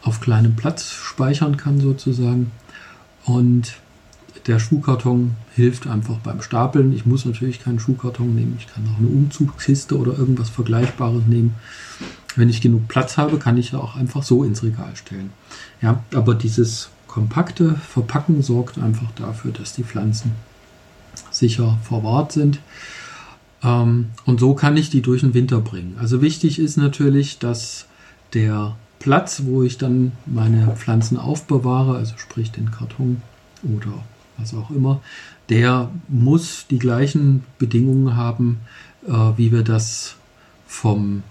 auf 0.00 0.20
kleinem 0.20 0.56
Platz 0.56 0.90
speichern 0.90 1.58
kann 1.58 1.80
sozusagen. 1.80 2.50
Und 3.26 3.76
der 4.46 4.60
Schuhkarton 4.60 5.34
hilft 5.54 5.86
einfach 5.86 6.18
beim 6.18 6.40
Stapeln. 6.40 6.92
Ich 6.92 7.04
muss 7.04 7.24
natürlich 7.24 7.62
keinen 7.62 7.80
Schuhkarton 7.80 8.34
nehmen. 8.34 8.56
Ich 8.58 8.66
kann 8.68 8.88
auch 8.92 8.98
eine 8.98 9.08
Umzugskiste 9.08 9.98
oder 9.98 10.16
irgendwas 10.16 10.50
Vergleichbares 10.50 11.24
nehmen. 11.26 11.54
Wenn 12.36 12.48
ich 12.48 12.60
genug 12.60 12.86
Platz 12.86 13.16
habe, 13.16 13.38
kann 13.38 13.56
ich 13.56 13.72
ja 13.72 13.78
auch 13.78 13.96
einfach 13.96 14.22
so 14.22 14.44
ins 14.44 14.62
Regal 14.62 14.94
stellen. 14.94 15.30
Ja, 15.82 16.04
aber 16.14 16.34
dieses 16.34 16.90
kompakte 17.08 17.74
Verpacken 17.74 18.42
sorgt 18.42 18.78
einfach 18.78 19.10
dafür, 19.16 19.50
dass 19.50 19.72
die 19.72 19.84
Pflanzen 19.84 20.32
sicher 21.30 21.78
verwahrt 21.82 22.32
sind. 22.32 22.60
Ähm, 23.62 24.10
und 24.26 24.38
so 24.38 24.54
kann 24.54 24.76
ich 24.76 24.90
die 24.90 25.02
durch 25.02 25.22
den 25.22 25.34
Winter 25.34 25.60
bringen. 25.60 25.96
Also 25.98 26.22
wichtig 26.22 26.58
ist 26.58 26.76
natürlich, 26.76 27.38
dass 27.38 27.86
der 28.34 28.76
Platz, 28.98 29.42
wo 29.44 29.62
ich 29.62 29.78
dann 29.78 30.12
meine 30.26 30.76
Pflanzen 30.76 31.16
aufbewahre, 31.16 31.96
also 31.96 32.14
sprich 32.18 32.52
den 32.52 32.70
Karton 32.70 33.22
oder 33.62 34.04
was 34.38 34.54
auch 34.54 34.70
immer, 34.70 35.00
der 35.48 35.90
muss 36.08 36.66
die 36.68 36.78
gleichen 36.78 37.44
Bedingungen 37.58 38.16
haben, 38.16 38.60
äh, 39.06 39.12
wie 39.36 39.52
wir 39.52 39.62
das 39.62 40.16
vom, 40.66 41.22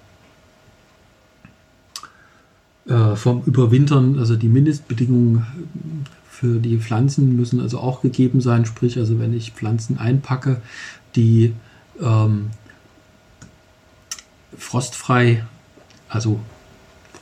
äh, 2.88 3.16
vom 3.16 3.44
Überwintern, 3.46 4.18
also 4.18 4.36
die 4.36 4.48
Mindestbedingungen 4.48 5.46
für 6.30 6.60
die 6.60 6.78
Pflanzen 6.78 7.36
müssen 7.36 7.62
also 7.62 7.80
auch 7.80 8.02
gegeben 8.02 8.42
sein. 8.42 8.66
Sprich, 8.66 8.98
also 8.98 9.20
wenn 9.20 9.34
ich 9.34 9.54
Pflanzen 9.54 9.98
einpacke, 9.98 10.62
die 11.16 11.54
ähm, 12.02 12.50
frostfrei, 14.58 15.46
also 16.10 16.40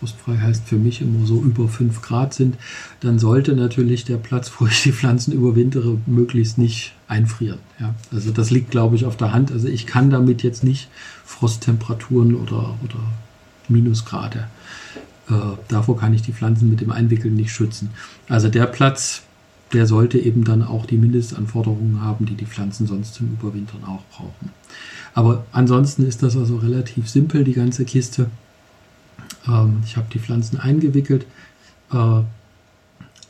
frostfrei 0.03 0.37
heißt 0.37 0.67
für 0.67 0.75
mich 0.75 1.01
immer 1.01 1.25
so 1.25 1.41
über 1.41 1.67
5 1.67 2.01
Grad 2.01 2.33
sind, 2.33 2.55
dann 2.99 3.19
sollte 3.19 3.55
natürlich 3.55 4.03
der 4.03 4.17
Platz, 4.17 4.51
wo 4.59 4.67
ich 4.67 4.83
die 4.83 4.91
Pflanzen 4.91 5.31
überwintere, 5.31 5.97
möglichst 6.05 6.57
nicht 6.57 6.93
einfrieren. 7.07 7.59
Ja? 7.79 7.95
Also 8.11 8.31
das 8.31 8.51
liegt, 8.51 8.71
glaube 8.71 8.95
ich, 8.95 9.05
auf 9.05 9.15
der 9.15 9.33
Hand. 9.33 9.51
Also 9.51 9.67
ich 9.67 9.87
kann 9.87 10.09
damit 10.09 10.43
jetzt 10.43 10.63
nicht 10.63 10.89
Frosttemperaturen 11.25 12.35
oder, 12.35 12.75
oder 12.83 12.99
Minusgrade 13.69 14.47
äh, 15.29 15.33
davor 15.69 15.97
kann 15.97 16.13
ich 16.13 16.21
die 16.21 16.33
Pflanzen 16.33 16.69
mit 16.69 16.81
dem 16.81 16.91
Einwickeln 16.91 17.35
nicht 17.35 17.51
schützen. 17.51 17.91
Also 18.27 18.49
der 18.49 18.65
Platz, 18.65 19.21
der 19.71 19.87
sollte 19.87 20.19
eben 20.19 20.43
dann 20.43 20.61
auch 20.61 20.85
die 20.85 20.97
Mindestanforderungen 20.97 22.01
haben, 22.01 22.25
die 22.25 22.35
die 22.35 22.45
Pflanzen 22.45 22.87
sonst 22.87 23.13
zum 23.13 23.27
Überwintern 23.27 23.85
auch 23.85 24.03
brauchen. 24.11 24.51
Aber 25.13 25.45
ansonsten 25.53 26.05
ist 26.05 26.23
das 26.23 26.35
also 26.35 26.57
relativ 26.57 27.09
simpel, 27.09 27.45
die 27.45 27.53
ganze 27.53 27.85
Kiste. 27.85 28.29
Ähm, 29.47 29.81
ich 29.85 29.97
habe 29.97 30.07
die 30.13 30.19
Pflanzen 30.19 30.59
eingewickelt. 30.59 31.25
Äh, 31.91 32.21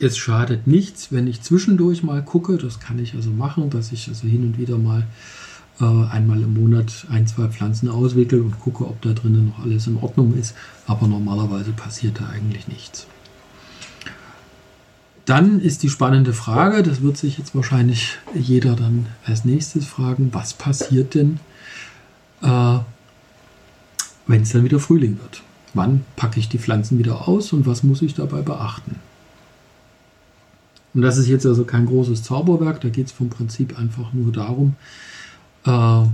es 0.00 0.16
schadet 0.18 0.66
nichts, 0.66 1.12
wenn 1.12 1.26
ich 1.26 1.42
zwischendurch 1.42 2.02
mal 2.02 2.22
gucke. 2.22 2.58
Das 2.58 2.80
kann 2.80 2.98
ich 2.98 3.14
also 3.14 3.30
machen, 3.30 3.70
dass 3.70 3.92
ich 3.92 4.08
also 4.08 4.26
hin 4.26 4.44
und 4.44 4.58
wieder 4.58 4.76
mal 4.76 5.06
äh, 5.80 5.84
einmal 5.84 6.40
im 6.42 6.54
Monat 6.54 7.06
ein, 7.10 7.26
zwei 7.26 7.48
Pflanzen 7.48 7.88
auswickel 7.88 8.40
und 8.40 8.60
gucke, 8.60 8.86
ob 8.86 9.00
da 9.02 9.12
drinnen 9.12 9.48
noch 9.48 9.64
alles 9.64 9.86
in 9.86 9.96
Ordnung 9.96 10.36
ist. 10.36 10.54
Aber 10.86 11.06
normalerweise 11.06 11.72
passiert 11.72 12.20
da 12.20 12.28
eigentlich 12.28 12.68
nichts. 12.68 13.06
Dann 15.24 15.60
ist 15.60 15.82
die 15.82 15.88
spannende 15.88 16.34
Frage, 16.34 16.82
das 16.82 17.00
wird 17.00 17.16
sich 17.16 17.38
jetzt 17.38 17.54
wahrscheinlich 17.54 18.18
jeder 18.34 18.76
dann 18.76 19.06
als 19.24 19.46
nächstes 19.46 19.86
fragen, 19.86 20.28
was 20.32 20.52
passiert 20.52 21.14
denn, 21.14 21.40
äh, 22.42 22.78
wenn 24.26 24.42
es 24.42 24.52
dann 24.52 24.64
wieder 24.64 24.80
Frühling 24.80 25.18
wird? 25.18 25.42
Wann 25.74 26.04
packe 26.16 26.38
ich 26.40 26.48
die 26.48 26.58
Pflanzen 26.58 26.98
wieder 26.98 27.28
aus 27.28 27.52
und 27.52 27.66
was 27.66 27.82
muss 27.82 28.02
ich 28.02 28.14
dabei 28.14 28.42
beachten? 28.42 28.96
Und 30.94 31.02
das 31.02 31.18
ist 31.18 31.26
jetzt 31.26 31.44
also 31.44 31.64
kein 31.64 31.86
großes 31.86 32.22
Zauberwerk, 32.22 32.80
da 32.80 32.88
geht 32.88 33.06
es 33.06 33.12
vom 33.12 33.28
Prinzip 33.28 33.78
einfach 33.78 34.12
nur 34.12 34.32
darum, 34.32 34.76
äh, 35.64 36.04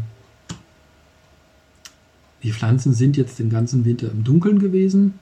die 2.43 2.53
Pflanzen 2.53 2.95
sind 2.95 3.19
jetzt 3.19 3.39
den 3.39 3.51
ganzen 3.51 3.85
Winter 3.85 4.11
im 4.11 4.25
Dunkeln 4.25 4.59
gewesen. 4.59 5.19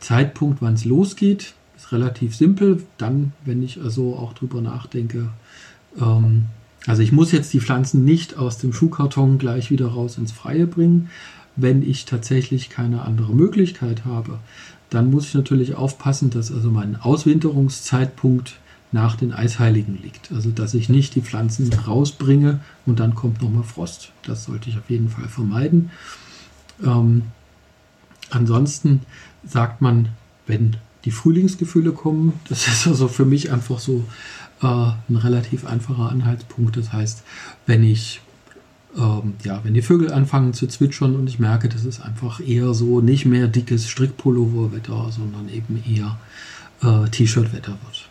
Zeitpunkt, 0.00 0.60
wann 0.60 0.74
es 0.74 0.84
losgeht, 0.84 1.54
ist 1.76 1.92
relativ 1.92 2.34
simpel. 2.34 2.82
Dann, 2.98 3.32
wenn 3.44 3.62
ich 3.62 3.80
also 3.80 4.16
auch 4.16 4.32
drüber 4.32 4.60
nachdenke, 4.60 5.28
ähm, 6.00 6.46
also 6.86 7.02
ich 7.02 7.12
muss 7.12 7.32
jetzt 7.32 7.52
die 7.52 7.60
Pflanzen 7.60 8.04
nicht 8.04 8.36
aus 8.36 8.58
dem 8.58 8.72
Schuhkarton 8.72 9.38
gleich 9.38 9.70
wieder 9.70 9.86
raus 9.86 10.18
ins 10.18 10.32
Freie 10.32 10.66
bringen. 10.66 11.08
Wenn 11.56 11.88
ich 11.88 12.04
tatsächlich 12.04 12.70
keine 12.70 13.02
andere 13.02 13.34
Möglichkeit 13.34 14.04
habe, 14.04 14.38
dann 14.90 15.10
muss 15.10 15.26
ich 15.26 15.34
natürlich 15.34 15.74
aufpassen, 15.74 16.30
dass 16.30 16.52
also 16.52 16.70
mein 16.70 16.96
Auswinterungszeitpunkt 16.96 18.56
nach 18.92 19.16
den 19.16 19.32
Eisheiligen 19.32 20.00
liegt. 20.00 20.30
Also 20.32 20.50
dass 20.50 20.72
ich 20.74 20.88
nicht 20.88 21.14
die 21.16 21.20
Pflanzen 21.20 21.72
rausbringe 21.72 22.60
und 22.86 23.00
dann 23.00 23.14
kommt 23.14 23.42
nochmal 23.42 23.64
Frost. 23.64 24.12
Das 24.22 24.44
sollte 24.44 24.70
ich 24.70 24.78
auf 24.78 24.88
jeden 24.88 25.08
Fall 25.08 25.28
vermeiden. 25.28 25.90
Ähm, 26.82 27.22
ansonsten 28.30 29.00
sagt 29.44 29.80
man, 29.80 30.08
wenn 30.46 30.76
die 31.04 31.10
Frühlingsgefühle 31.10 31.92
kommen, 31.92 32.34
das 32.48 32.68
ist 32.68 32.86
also 32.86 33.08
für 33.08 33.24
mich 33.24 33.52
einfach 33.52 33.78
so 33.78 34.04
äh, 34.62 34.66
ein 34.66 35.16
relativ 35.16 35.66
einfacher 35.66 36.08
Anhaltspunkt. 36.08 36.76
Das 36.76 36.92
heißt, 36.92 37.24
wenn 37.66 37.82
ich 37.82 38.20
ähm, 38.96 39.34
ja, 39.42 39.60
wenn 39.64 39.74
die 39.74 39.82
Vögel 39.82 40.12
anfangen 40.12 40.52
zu 40.52 40.66
zwitschern 40.66 41.16
und 41.16 41.28
ich 41.28 41.38
merke, 41.38 41.68
das 41.68 41.84
ist 41.84 42.00
einfach 42.00 42.40
eher 42.40 42.74
so 42.74 43.00
nicht 43.00 43.26
mehr 43.26 43.48
dickes 43.48 43.88
Strickpulloverwetter, 43.88 45.10
sondern 45.10 45.48
eben 45.48 45.82
eher 45.88 46.18
äh, 46.82 47.08
T-Shirt-Wetter 47.08 47.76
wird. 47.84 48.08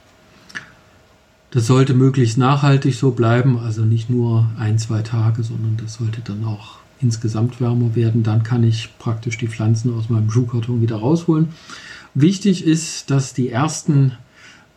Das 1.51 1.67
sollte 1.67 1.93
möglichst 1.93 2.37
nachhaltig 2.37 2.95
so 2.95 3.11
bleiben, 3.11 3.59
also 3.59 3.85
nicht 3.85 4.09
nur 4.09 4.49
ein, 4.57 4.79
zwei 4.79 5.03
Tage, 5.03 5.43
sondern 5.43 5.77
das 5.77 5.95
sollte 5.95 6.21
dann 6.21 6.43
auch 6.45 6.77
insgesamt 6.99 7.61
wärmer 7.61 7.95
werden. 7.95 8.23
Dann 8.23 8.43
kann 8.43 8.63
ich 8.63 8.89
praktisch 8.97 9.37
die 9.37 9.47
Pflanzen 9.47 9.93
aus 9.93 10.09
meinem 10.09 10.31
Schuhkarton 10.31 10.81
wieder 10.81 10.95
rausholen. 10.95 11.49
Wichtig 12.15 12.65
ist, 12.65 13.11
dass 13.11 13.33
die 13.33 13.49
ersten, 13.49 14.13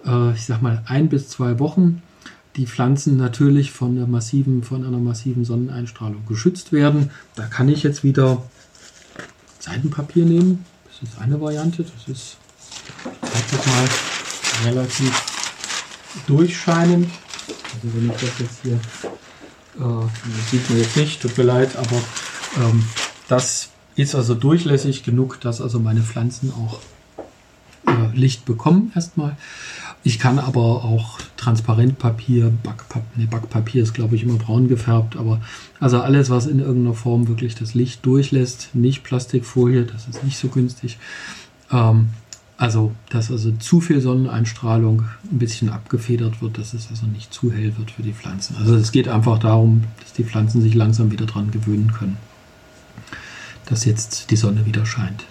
äh, 0.04 0.32
ich 0.34 0.44
sag 0.44 0.60
mal, 0.60 0.82
ein 0.86 1.08
bis 1.08 1.28
zwei 1.30 1.58
Wochen 1.58 2.02
die 2.56 2.66
Pflanzen 2.66 3.16
natürlich 3.16 3.70
von, 3.70 3.96
der 3.96 4.06
massiven, 4.06 4.62
von 4.62 4.84
einer 4.84 4.98
massiven 4.98 5.44
Sonneneinstrahlung 5.44 6.24
geschützt 6.26 6.72
werden. 6.72 7.10
Da 7.34 7.44
kann 7.46 7.68
ich 7.68 7.82
jetzt 7.82 8.02
wieder 8.02 8.42
Seitenpapier 9.58 10.24
nehmen. 10.24 10.64
Das 10.84 11.08
ist 11.08 11.20
eine 11.20 11.40
Variante. 11.40 11.84
Das 11.84 12.08
ist, 12.08 12.38
das 13.02 13.66
mal, 13.66 13.88
relativ 14.64 15.36
durchscheinend. 16.26 17.10
Also 17.74 17.94
wenn 17.94 18.10
ich 18.10 18.16
das 18.16 18.38
jetzt 18.38 18.58
hier, 18.62 18.74
äh, 18.74 18.78
das 19.78 20.50
sieht 20.50 20.70
man 20.70 20.78
jetzt 20.78 20.96
nicht, 20.96 21.20
tut 21.20 21.36
mir 21.36 21.44
leid, 21.44 21.76
aber 21.76 22.02
ähm, 22.58 22.82
das 23.28 23.68
ist 23.96 24.14
also 24.14 24.34
durchlässig 24.34 25.02
genug, 25.02 25.40
dass 25.40 25.60
also 25.60 25.78
meine 25.78 26.00
Pflanzen 26.00 26.52
auch 26.52 26.80
äh, 27.86 28.16
Licht 28.16 28.44
bekommen 28.44 28.92
erstmal. 28.94 29.36
Ich 30.04 30.18
kann 30.18 30.38
aber 30.38 30.84
auch 30.84 31.18
Transparentpapier, 31.36 32.52
Backpapier, 32.62 33.10
nee, 33.16 33.26
Backpapier 33.26 33.82
ist 33.82 33.92
glaube 33.92 34.14
ich 34.14 34.22
immer 34.22 34.36
braun 34.36 34.68
gefärbt, 34.68 35.16
aber 35.16 35.40
also 35.80 36.00
alles, 36.00 36.30
was 36.30 36.46
in 36.46 36.60
irgendeiner 36.60 36.94
Form 36.94 37.26
wirklich 37.26 37.56
das 37.56 37.74
Licht 37.74 38.06
durchlässt, 38.06 38.70
nicht 38.74 39.02
Plastikfolie, 39.02 39.84
das 39.84 40.06
ist 40.06 40.22
nicht 40.22 40.38
so 40.38 40.48
günstig. 40.48 40.98
Ähm, 41.72 42.10
also, 42.58 42.92
dass 43.10 43.30
also 43.30 43.52
zu 43.52 43.80
viel 43.80 44.00
Sonneneinstrahlung 44.00 45.02
ein 45.30 45.38
bisschen 45.38 45.68
abgefedert 45.68 46.40
wird, 46.40 46.56
dass 46.56 46.72
es 46.72 46.88
also 46.88 47.06
nicht 47.06 47.34
zu 47.34 47.52
hell 47.52 47.76
wird 47.76 47.90
für 47.90 48.02
die 48.02 48.14
Pflanzen. 48.14 48.56
Also 48.56 48.76
es 48.76 48.92
geht 48.92 49.08
einfach 49.08 49.38
darum, 49.38 49.84
dass 50.00 50.14
die 50.14 50.24
Pflanzen 50.24 50.62
sich 50.62 50.74
langsam 50.74 51.10
wieder 51.10 51.26
dran 51.26 51.50
gewöhnen 51.50 51.92
können. 51.92 52.16
dass 53.66 53.84
jetzt 53.84 54.30
die 54.30 54.36
Sonne 54.36 54.64
wieder 54.64 54.86
scheint. 54.86 55.24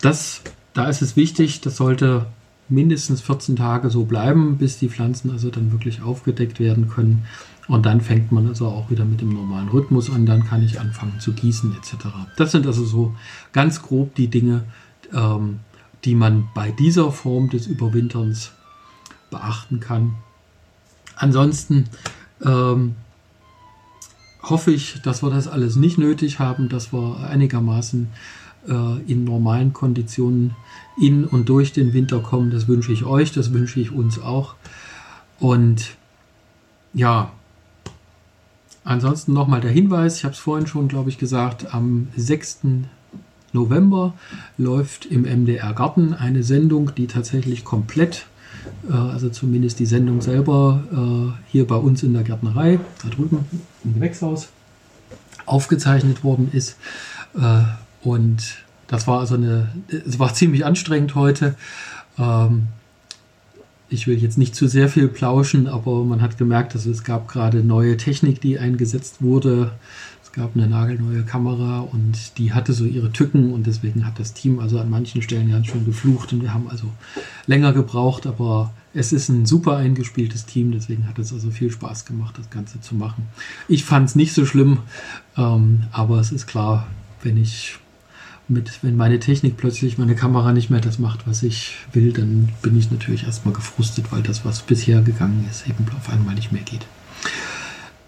Das, 0.00 0.42
da 0.74 0.86
ist 0.88 1.02
es 1.02 1.16
wichtig, 1.16 1.60
das 1.62 1.76
sollte 1.76 2.26
mindestens 2.68 3.20
14 3.20 3.56
Tage 3.56 3.90
so 3.90 4.04
bleiben, 4.04 4.58
bis 4.58 4.78
die 4.78 4.88
Pflanzen 4.88 5.30
also 5.30 5.50
dann 5.50 5.72
wirklich 5.72 6.02
aufgedeckt 6.02 6.60
werden 6.60 6.88
können. 6.88 7.24
Und 7.66 7.84
dann 7.84 8.00
fängt 8.00 8.32
man 8.32 8.46
also 8.46 8.66
auch 8.66 8.90
wieder 8.90 9.04
mit 9.04 9.20
dem 9.20 9.28
normalen 9.28 9.68
Rhythmus 9.68 10.10
an. 10.10 10.24
Dann 10.26 10.44
kann 10.44 10.62
ich 10.62 10.80
anfangen 10.80 11.20
zu 11.20 11.32
gießen 11.32 11.74
etc. 11.76 12.06
Das 12.36 12.52
sind 12.52 12.66
also 12.66 12.84
so 12.84 13.14
ganz 13.52 13.82
grob 13.82 14.14
die 14.14 14.28
Dinge, 14.28 14.64
ähm, 15.12 15.60
die 16.04 16.14
man 16.14 16.48
bei 16.54 16.70
dieser 16.70 17.12
Form 17.12 17.50
des 17.50 17.66
Überwinterns 17.66 18.52
beachten 19.30 19.80
kann. 19.80 20.14
Ansonsten 21.16 21.86
ähm, 22.44 22.94
hoffe 24.42 24.70
ich, 24.70 25.02
dass 25.02 25.22
wir 25.22 25.30
das 25.30 25.48
alles 25.48 25.76
nicht 25.76 25.98
nötig 25.98 26.38
haben, 26.38 26.68
dass 26.68 26.92
wir 26.92 27.28
einigermaßen 27.28 28.08
in 28.66 29.24
normalen 29.24 29.72
Konditionen 29.72 30.54
in 31.00 31.24
und 31.24 31.48
durch 31.48 31.72
den 31.72 31.94
Winter 31.94 32.18
kommen. 32.18 32.50
Das 32.50 32.68
wünsche 32.68 32.92
ich 32.92 33.04
euch, 33.04 33.32
das 33.32 33.52
wünsche 33.52 33.80
ich 33.80 33.92
uns 33.92 34.20
auch. 34.20 34.56
Und 35.38 35.96
ja, 36.92 37.32
ansonsten 38.84 39.32
nochmal 39.32 39.60
der 39.60 39.70
Hinweis, 39.70 40.16
ich 40.16 40.24
habe 40.24 40.34
es 40.34 40.40
vorhin 40.40 40.66
schon, 40.66 40.88
glaube 40.88 41.10
ich, 41.10 41.18
gesagt, 41.18 41.74
am 41.74 42.08
6. 42.16 42.60
November 43.52 44.14
läuft 44.56 45.06
im 45.06 45.22
MDR 45.22 45.72
Garten 45.74 46.14
eine 46.14 46.42
Sendung, 46.42 46.94
die 46.94 47.06
tatsächlich 47.06 47.64
komplett, 47.64 48.26
äh, 48.88 48.92
also 48.92 49.28
zumindest 49.30 49.78
die 49.78 49.86
Sendung 49.86 50.20
selber, 50.20 50.82
äh, 50.92 51.50
hier 51.50 51.66
bei 51.66 51.76
uns 51.76 52.02
in 52.02 52.12
der 52.12 52.24
Gärtnerei, 52.24 52.78
da 53.02 53.08
drüben 53.08 53.44
im 53.84 53.94
Gewächshaus, 53.94 54.48
aufgezeichnet 55.46 56.24
worden 56.24 56.50
ist. 56.52 56.76
Äh, 57.34 57.62
und 58.02 58.56
das 58.86 59.06
war 59.06 59.20
also 59.20 59.34
eine, 59.34 59.68
es 59.88 60.18
war 60.18 60.34
ziemlich 60.34 60.64
anstrengend 60.64 61.14
heute. 61.14 61.54
Ähm, 62.18 62.68
ich 63.90 64.06
will 64.06 64.18
jetzt 64.18 64.36
nicht 64.36 64.54
zu 64.54 64.66
sehr 64.66 64.88
viel 64.88 65.08
plauschen, 65.08 65.66
aber 65.66 66.04
man 66.04 66.20
hat 66.20 66.36
gemerkt, 66.36 66.74
dass 66.74 66.86
es 66.86 67.04
gab 67.04 67.28
gerade 67.28 67.62
neue 67.62 67.96
Technik, 67.96 68.40
die 68.40 68.58
eingesetzt 68.58 69.22
wurde. 69.22 69.72
Es 70.22 70.32
gab 70.32 70.54
eine 70.54 70.68
nagelneue 70.68 71.22
Kamera 71.22 71.80
und 71.80 72.36
die 72.36 72.52
hatte 72.52 72.74
so 72.74 72.84
ihre 72.84 73.12
Tücken 73.12 73.52
und 73.52 73.66
deswegen 73.66 74.04
hat 74.04 74.18
das 74.18 74.34
Team 74.34 74.58
also 74.58 74.78
an 74.78 74.90
manchen 74.90 75.22
Stellen 75.22 75.50
ganz 75.50 75.68
schön 75.68 75.86
geflucht 75.86 76.32
und 76.34 76.42
wir 76.42 76.52
haben 76.52 76.68
also 76.68 76.86
länger 77.46 77.72
gebraucht, 77.72 78.26
aber 78.26 78.72
es 78.92 79.12
ist 79.12 79.30
ein 79.30 79.46
super 79.46 79.76
eingespieltes 79.78 80.44
Team, 80.44 80.70
deswegen 80.72 81.08
hat 81.08 81.18
es 81.18 81.32
also 81.32 81.50
viel 81.50 81.70
Spaß 81.70 82.04
gemacht, 82.04 82.36
das 82.38 82.50
Ganze 82.50 82.80
zu 82.80 82.94
machen. 82.94 83.26
Ich 83.68 83.84
fand 83.84 84.08
es 84.08 84.16
nicht 84.16 84.34
so 84.34 84.44
schlimm, 84.44 84.80
ähm, 85.36 85.84
aber 85.92 86.20
es 86.20 86.30
ist 86.30 86.46
klar, 86.46 86.88
wenn 87.22 87.38
ich 87.38 87.78
mit, 88.48 88.82
wenn 88.82 88.96
meine 88.96 89.20
Technik 89.20 89.56
plötzlich 89.56 89.98
meine 89.98 90.14
Kamera 90.14 90.52
nicht 90.52 90.70
mehr 90.70 90.80
das 90.80 90.98
macht, 90.98 91.26
was 91.26 91.42
ich 91.42 91.76
will, 91.92 92.12
dann 92.12 92.48
bin 92.62 92.78
ich 92.78 92.90
natürlich 92.90 93.24
erstmal 93.24 93.54
gefrustet, 93.54 94.10
weil 94.10 94.22
das, 94.22 94.44
was 94.44 94.62
bisher 94.62 95.02
gegangen 95.02 95.46
ist, 95.50 95.68
eben 95.68 95.86
auf 95.96 96.10
einmal 96.10 96.34
nicht 96.34 96.52
mehr 96.52 96.62
geht. 96.62 96.86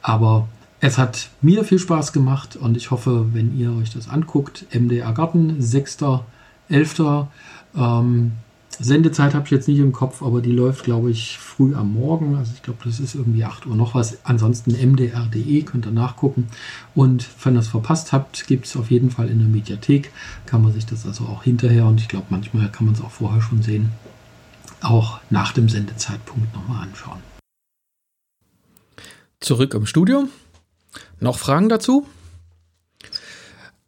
Aber 0.02 0.48
es 0.80 0.96
hat 0.96 1.28
mir 1.42 1.64
viel 1.64 1.78
Spaß 1.78 2.12
gemacht 2.12 2.56
und 2.56 2.76
ich 2.76 2.90
hoffe, 2.90 3.34
wenn 3.34 3.58
ihr 3.58 3.72
euch 3.74 3.92
das 3.92 4.08
anguckt, 4.08 4.64
MDR 4.74 5.12
Garten, 5.12 5.60
6.11. 5.60 7.26
Ähm, 7.76 8.32
Sendezeit 8.82 9.34
habe 9.34 9.44
ich 9.44 9.50
jetzt 9.50 9.68
nicht 9.68 9.78
im 9.78 9.92
Kopf, 9.92 10.22
aber 10.22 10.40
die 10.40 10.52
läuft, 10.52 10.84
glaube 10.84 11.10
ich, 11.10 11.38
früh 11.38 11.74
am 11.74 11.92
Morgen. 11.92 12.36
Also 12.36 12.52
ich 12.54 12.62
glaube, 12.62 12.78
das 12.84 12.98
ist 12.98 13.14
irgendwie 13.14 13.44
8 13.44 13.66
Uhr 13.66 13.76
noch 13.76 13.94
was. 13.94 14.24
Ansonsten 14.24 14.70
mdr.de 14.72 15.62
könnt 15.64 15.86
ihr 15.86 15.92
nachgucken. 15.92 16.48
Und 16.94 17.28
wenn 17.44 17.56
ihr 17.56 17.60
es 17.60 17.68
verpasst 17.68 18.12
habt, 18.12 18.46
gibt 18.46 18.64
es 18.64 18.76
auf 18.76 18.90
jeden 18.90 19.10
Fall 19.10 19.28
in 19.28 19.38
der 19.38 19.48
Mediathek. 19.48 20.10
Kann 20.46 20.62
man 20.62 20.72
sich 20.72 20.86
das 20.86 21.04
also 21.04 21.24
auch 21.24 21.42
hinterher 21.42 21.84
und 21.84 22.00
ich 22.00 22.08
glaube, 22.08 22.26
manchmal 22.30 22.72
kann 22.72 22.86
man 22.86 22.94
es 22.94 23.02
auch 23.02 23.10
vorher 23.10 23.42
schon 23.42 23.62
sehen. 23.62 23.90
Auch 24.80 25.20
nach 25.28 25.52
dem 25.52 25.68
Sendezeitpunkt 25.68 26.54
nochmal 26.54 26.84
anschauen. 26.84 27.20
Zurück 29.40 29.74
im 29.74 29.84
Studio. 29.84 30.26
Noch 31.18 31.38
Fragen 31.38 31.68
dazu? 31.68 32.06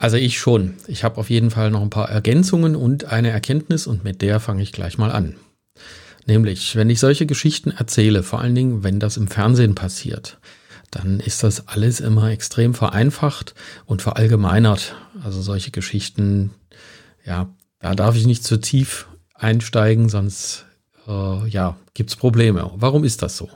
Also 0.03 0.17
ich 0.17 0.41
schon. 0.41 0.75
Ich 0.89 1.05
habe 1.05 1.19
auf 1.19 1.31
jeden 1.31 1.53
Fall 1.53 1.71
noch 1.71 1.81
ein 1.81 1.89
paar 1.89 2.11
Ergänzungen 2.11 2.75
und 2.75 3.05
eine 3.05 3.31
Erkenntnis 3.31 3.87
und 3.87 4.03
mit 4.03 4.21
der 4.21 4.41
fange 4.41 4.61
ich 4.61 4.73
gleich 4.73 4.99
mal 4.99 5.13
an. 5.13 5.37
Nämlich, 6.27 6.75
wenn 6.75 6.91
ich 6.91 6.99
solche 6.99 7.25
Geschichten 7.25 7.71
erzähle, 7.71 8.25
vor 8.25 8.41
allen 8.41 8.57
Dingen, 8.57 8.83
wenn 8.83 8.99
das 8.99 9.17
im 9.17 9.29
Fernsehen 9.29 9.77
passiert, 9.77 10.41
dann 10.91 11.21
ist 11.21 11.45
das 11.45 11.69
alles 11.69 12.01
immer 12.01 12.33
extrem 12.33 12.75
vereinfacht 12.75 13.55
und 13.87 14.03
verallgemeinert. 14.03 14.97
Also 15.23 15.41
solche 15.41 15.71
Geschichten, 15.71 16.51
ja, 17.25 17.55
da 17.79 17.95
darf 17.95 18.17
ich 18.17 18.27
nicht 18.27 18.43
zu 18.43 18.57
tief 18.57 19.07
einsteigen, 19.35 20.09
sonst 20.09 20.67
äh, 21.07 21.49
ja, 21.49 21.77
gibt's 21.95 22.17
Probleme. 22.17 22.73
Warum 22.75 23.05
ist 23.05 23.23
das 23.23 23.37
so? 23.37 23.49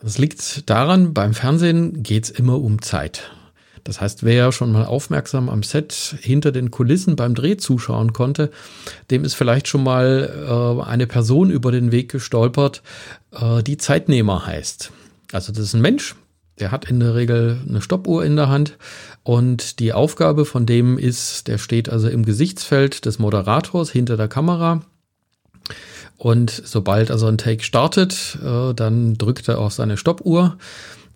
Das 0.00 0.16
liegt 0.16 0.70
daran, 0.70 1.12
beim 1.12 1.34
Fernsehen 1.34 2.02
geht's 2.02 2.30
immer 2.30 2.58
um 2.58 2.80
Zeit. 2.80 3.32
Das 3.84 4.00
heißt, 4.00 4.24
wer 4.24 4.52
schon 4.52 4.72
mal 4.72 4.84
aufmerksam 4.84 5.48
am 5.48 5.62
Set 5.62 6.16
hinter 6.20 6.52
den 6.52 6.70
Kulissen 6.70 7.16
beim 7.16 7.34
Dreh 7.34 7.56
zuschauen 7.56 8.12
konnte, 8.12 8.50
dem 9.10 9.24
ist 9.24 9.34
vielleicht 9.34 9.68
schon 9.68 9.82
mal 9.82 10.78
äh, 10.84 10.84
eine 10.84 11.06
Person 11.06 11.50
über 11.50 11.72
den 11.72 11.92
Weg 11.92 12.10
gestolpert, 12.10 12.82
äh, 13.32 13.62
die 13.62 13.76
Zeitnehmer 13.76 14.46
heißt. 14.46 14.92
Also 15.32 15.52
das 15.52 15.64
ist 15.64 15.74
ein 15.74 15.80
Mensch, 15.80 16.14
der 16.58 16.70
hat 16.70 16.90
in 16.90 17.00
der 17.00 17.14
Regel 17.14 17.58
eine 17.68 17.80
Stoppuhr 17.80 18.24
in 18.24 18.36
der 18.36 18.48
Hand 18.48 18.76
und 19.22 19.78
die 19.80 19.92
Aufgabe 19.92 20.44
von 20.44 20.66
dem 20.66 20.98
ist, 20.98 21.48
der 21.48 21.58
steht 21.58 21.88
also 21.88 22.08
im 22.08 22.24
Gesichtsfeld 22.24 23.06
des 23.06 23.18
Moderators 23.18 23.90
hinter 23.90 24.16
der 24.16 24.28
Kamera. 24.28 24.82
Und 26.18 26.50
sobald 26.50 27.10
also 27.10 27.26
ein 27.26 27.38
Take 27.38 27.64
startet, 27.64 28.38
äh, 28.44 28.74
dann 28.74 29.16
drückt 29.16 29.48
er 29.48 29.58
auf 29.58 29.72
seine 29.72 29.96
Stoppuhr. 29.96 30.58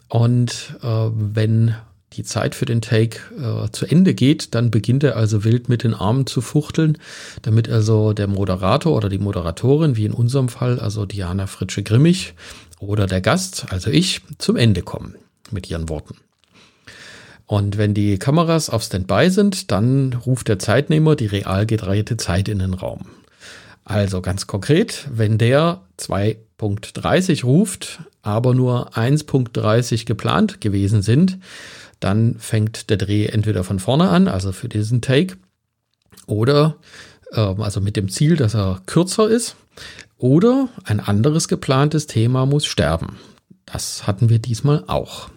Und 0.08 0.76
äh, 0.82 1.10
wenn 1.12 1.74
die 2.16 2.22
Zeit 2.24 2.54
für 2.54 2.64
den 2.64 2.80
Take 2.80 3.18
äh, 3.38 3.70
zu 3.70 3.86
Ende 3.86 4.14
geht, 4.14 4.54
dann 4.54 4.70
beginnt 4.70 5.04
er 5.04 5.16
also 5.16 5.44
wild 5.44 5.68
mit 5.68 5.84
den 5.84 5.94
Armen 5.94 6.26
zu 6.26 6.40
fuchteln, 6.40 6.98
damit 7.42 7.68
also 7.68 8.12
der 8.12 8.26
Moderator 8.26 8.94
oder 8.96 9.08
die 9.08 9.18
Moderatorin, 9.18 9.96
wie 9.96 10.06
in 10.06 10.12
unserem 10.12 10.48
Fall, 10.48 10.78
also 10.80 11.06
Diana 11.06 11.46
Fritsche-Grimmig 11.46 12.34
oder 12.80 13.06
der 13.06 13.20
Gast, 13.20 13.66
also 13.70 13.90
ich, 13.90 14.22
zum 14.38 14.56
Ende 14.56 14.82
kommen 14.82 15.14
mit 15.50 15.70
ihren 15.70 15.88
Worten. 15.88 16.16
Und 17.46 17.76
wenn 17.76 17.92
die 17.92 18.18
Kameras 18.18 18.70
auf 18.70 18.82
Standby 18.82 19.28
sind, 19.30 19.70
dann 19.70 20.14
ruft 20.14 20.48
der 20.48 20.58
Zeitnehmer 20.58 21.14
die 21.14 21.26
real 21.26 21.66
gedrehte 21.66 22.16
Zeit 22.16 22.48
in 22.48 22.58
den 22.58 22.74
Raum. 22.74 23.06
Also 23.84 24.22
ganz 24.22 24.46
konkret, 24.46 25.06
wenn 25.12 25.36
der 25.36 25.82
2.30 25.98 27.44
ruft, 27.44 28.00
aber 28.22 28.54
nur 28.54 28.92
1.30 28.96 30.06
geplant 30.06 30.60
gewesen 30.62 31.02
sind, 31.02 31.38
dann 32.04 32.36
fängt 32.38 32.90
der 32.90 32.98
Dreh 32.98 33.24
entweder 33.24 33.64
von 33.64 33.78
vorne 33.78 34.10
an, 34.10 34.28
also 34.28 34.52
für 34.52 34.68
diesen 34.68 35.00
Take, 35.00 35.38
oder 36.26 36.76
äh, 37.32 37.40
also 37.40 37.80
mit 37.80 37.96
dem 37.96 38.10
Ziel, 38.10 38.36
dass 38.36 38.54
er 38.54 38.82
kürzer 38.84 39.26
ist, 39.28 39.56
oder 40.18 40.68
ein 40.84 41.00
anderes 41.00 41.48
geplantes 41.48 42.06
Thema 42.06 42.44
muss 42.44 42.66
sterben. 42.66 43.16
Das 43.64 44.06
hatten 44.06 44.28
wir 44.28 44.38
diesmal 44.38 44.84
auch. 44.86 45.30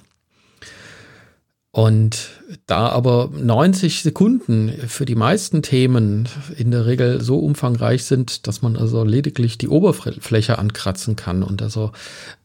Und 1.77 2.29
da 2.65 2.89
aber 2.89 3.29
90 3.31 4.01
Sekunden 4.01 4.73
für 4.87 5.05
die 5.05 5.13
meisten 5.13 5.61
Themen 5.61 6.27
in 6.57 6.71
der 6.71 6.87
Regel 6.87 7.21
so 7.21 7.37
umfangreich 7.37 8.05
sind, 8.05 8.47
dass 8.47 8.63
man 8.63 8.75
also 8.75 9.03
lediglich 9.03 9.59
die 9.59 9.67
Oberfläche 9.67 10.57
ankratzen 10.57 11.15
kann 11.15 11.43
und 11.43 11.61
also 11.61 11.91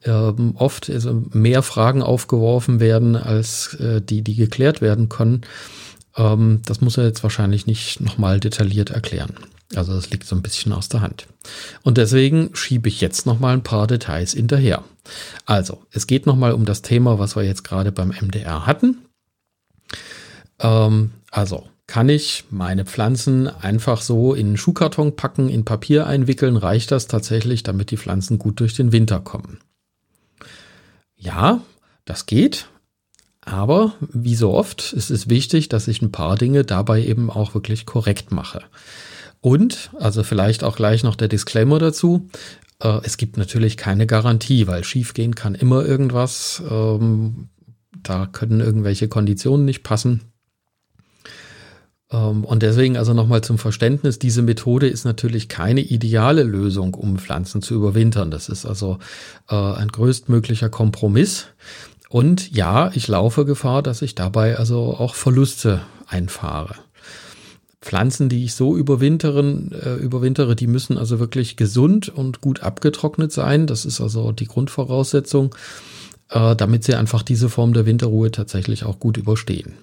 ähm, 0.05 0.53
oft 0.57 0.91
also 0.91 1.25
mehr 1.31 1.63
Fragen 1.63 2.03
aufgeworfen 2.03 2.79
werden, 2.79 3.17
als 3.17 3.73
äh, 3.81 4.03
die, 4.03 4.21
die 4.21 4.35
geklärt 4.35 4.83
werden 4.83 5.09
können, 5.09 5.41
ähm, 6.19 6.61
das 6.67 6.83
muss 6.83 6.99
er 6.99 7.05
jetzt 7.05 7.23
wahrscheinlich 7.23 7.67
nicht 7.67 8.03
nochmal 8.03 8.39
detailliert 8.39 8.91
erklären. 8.91 9.33
Also 9.75 9.95
das 9.95 10.11
liegt 10.11 10.27
so 10.27 10.37
ein 10.37 10.43
bisschen 10.43 10.75
aus 10.75 10.91
der 10.91 11.01
Hand. 11.01 11.27
Und 11.83 11.97
deswegen 11.97 12.51
schiebe 12.53 12.87
ich 12.87 13.01
jetzt 13.01 13.25
nochmal 13.25 13.55
ein 13.55 13.63
paar 13.63 13.87
Details 13.87 14.35
hinterher. 14.35 14.85
Also, 15.47 15.83
es 15.91 16.07
geht 16.07 16.27
nochmal 16.27 16.53
um 16.53 16.67
das 16.67 16.83
Thema, 16.83 17.19
was 17.19 17.35
wir 17.35 17.45
jetzt 17.45 17.65
gerade 17.65 17.93
beim 17.93 18.11
MDR 18.11 18.67
hatten. 18.67 18.99
Ähm, 20.63 21.13
also 21.31 21.69
kann 21.87 22.09
ich 22.09 22.45
meine 22.51 22.87
Pflanzen 22.87 23.49
einfach 23.49 24.01
so 24.01 24.33
in 24.33 24.47
einen 24.47 24.57
Schuhkarton 24.57 25.15
packen, 25.17 25.49
in 25.49 25.65
Papier 25.65 26.07
einwickeln, 26.07 26.57
reicht 26.57 26.91
das 26.91 27.07
tatsächlich, 27.07 27.65
damit 27.65 27.91
die 27.91 27.99
Pflanzen 27.99 28.39
gut 28.39 28.61
durch 28.61 28.75
den 28.75 28.93
Winter 28.93 29.21
kommen? 29.21 29.59
Ja, 31.17 31.61
das 32.05 32.27
geht. 32.27 32.69
Aber 33.45 33.95
wie 34.01 34.37
so 34.37 34.55
oft 34.55 34.93
ist 34.93 35.11
es 35.11 35.29
wichtig, 35.29 35.69
dass 35.69 35.89
ich 35.89 36.01
ein 36.01 36.13
paar 36.13 36.37
Dinge 36.37 36.65
dabei 36.65 37.05
eben 37.05 37.29
auch 37.29 37.55
wirklich 37.55 37.87
korrekt 37.87 38.31
mache. 38.31 38.63
Und, 39.41 39.91
also 39.99 40.23
vielleicht 40.23 40.63
auch 40.63 40.77
gleich 40.77 41.03
noch 41.03 41.17
der 41.17 41.29
Disclaimer 41.29 41.81
dazu, 41.81 42.29
äh, 42.81 43.01
es 43.03 43.17
gibt 43.17 43.37
natürlich 43.37 43.77
keine 43.77 44.07
Garantie, 44.07 44.67
weil 44.67 44.85
schiefgehen 44.85 45.35
kann 45.35 45.57
immer 45.57 45.85
irgendwas. 45.85 46.63
Ähm, 46.71 47.49
da 48.03 48.27
können 48.27 48.61
irgendwelche 48.61 49.09
Konditionen 49.09 49.67
nicht 49.67 49.83
passen. 49.83 50.32
Ähm, 52.13 52.45
und 52.45 52.63
deswegen 52.63 52.97
also 52.97 53.15
nochmal 53.15 53.43
zum 53.43 53.59
Verständnis, 53.59 54.19
diese 54.19 54.43
Methode 54.43 54.89
ist 54.89 55.05
natürlich 55.05 55.49
keine 55.49 55.81
ideale 55.81 56.43
Lösung, 56.43 56.95
um 56.95 57.19
Pflanzen 57.19 57.63
zu 57.63 57.75
überwintern. 57.75 58.31
Das 58.31 58.49
ist 58.49 58.67
also 58.67 58.99
äh, 59.49 59.55
ein 59.55 59.89
größtmöglicher 59.89 60.69
Kompromiss. 60.69 61.47
Und 62.09 62.55
ja, 62.55 62.91
ich 62.95 63.09
laufe 63.09 63.45
Gefahr, 63.47 63.83
dass 63.83 64.03
ich 64.03 64.15
dabei 64.15 64.59
also 64.59 64.95
auch 64.95 65.15
Verluste 65.15 65.81
einfahre. 66.07 66.75
Pflanzen, 67.81 68.29
die 68.29 68.45
ich 68.45 68.55
so 68.55 68.77
überwinteren, 68.77 69.73
äh, 69.73 69.95
überwintere, 69.95 70.55
die 70.55 70.69
müssen 70.69 70.99
also 70.99 71.19
wirklich 71.19 71.57
gesund 71.57 72.09
und 72.09 72.41
gut 72.41 72.63
abgetrocknet 72.63 73.33
sein. 73.33 73.67
Das 73.67 73.85
ist 73.85 74.01
also 74.01 74.31
die 74.31 74.47
Grundvoraussetzung, 74.47 75.55
äh, 76.29 76.55
damit 76.55 76.85
sie 76.85 76.95
einfach 76.95 77.23
diese 77.23 77.49
Form 77.49 77.73
der 77.73 77.87
Winterruhe 77.87 78.31
tatsächlich 78.31 78.85
auch 78.85 79.01
gut 79.01 79.17
überstehen. 79.17 79.75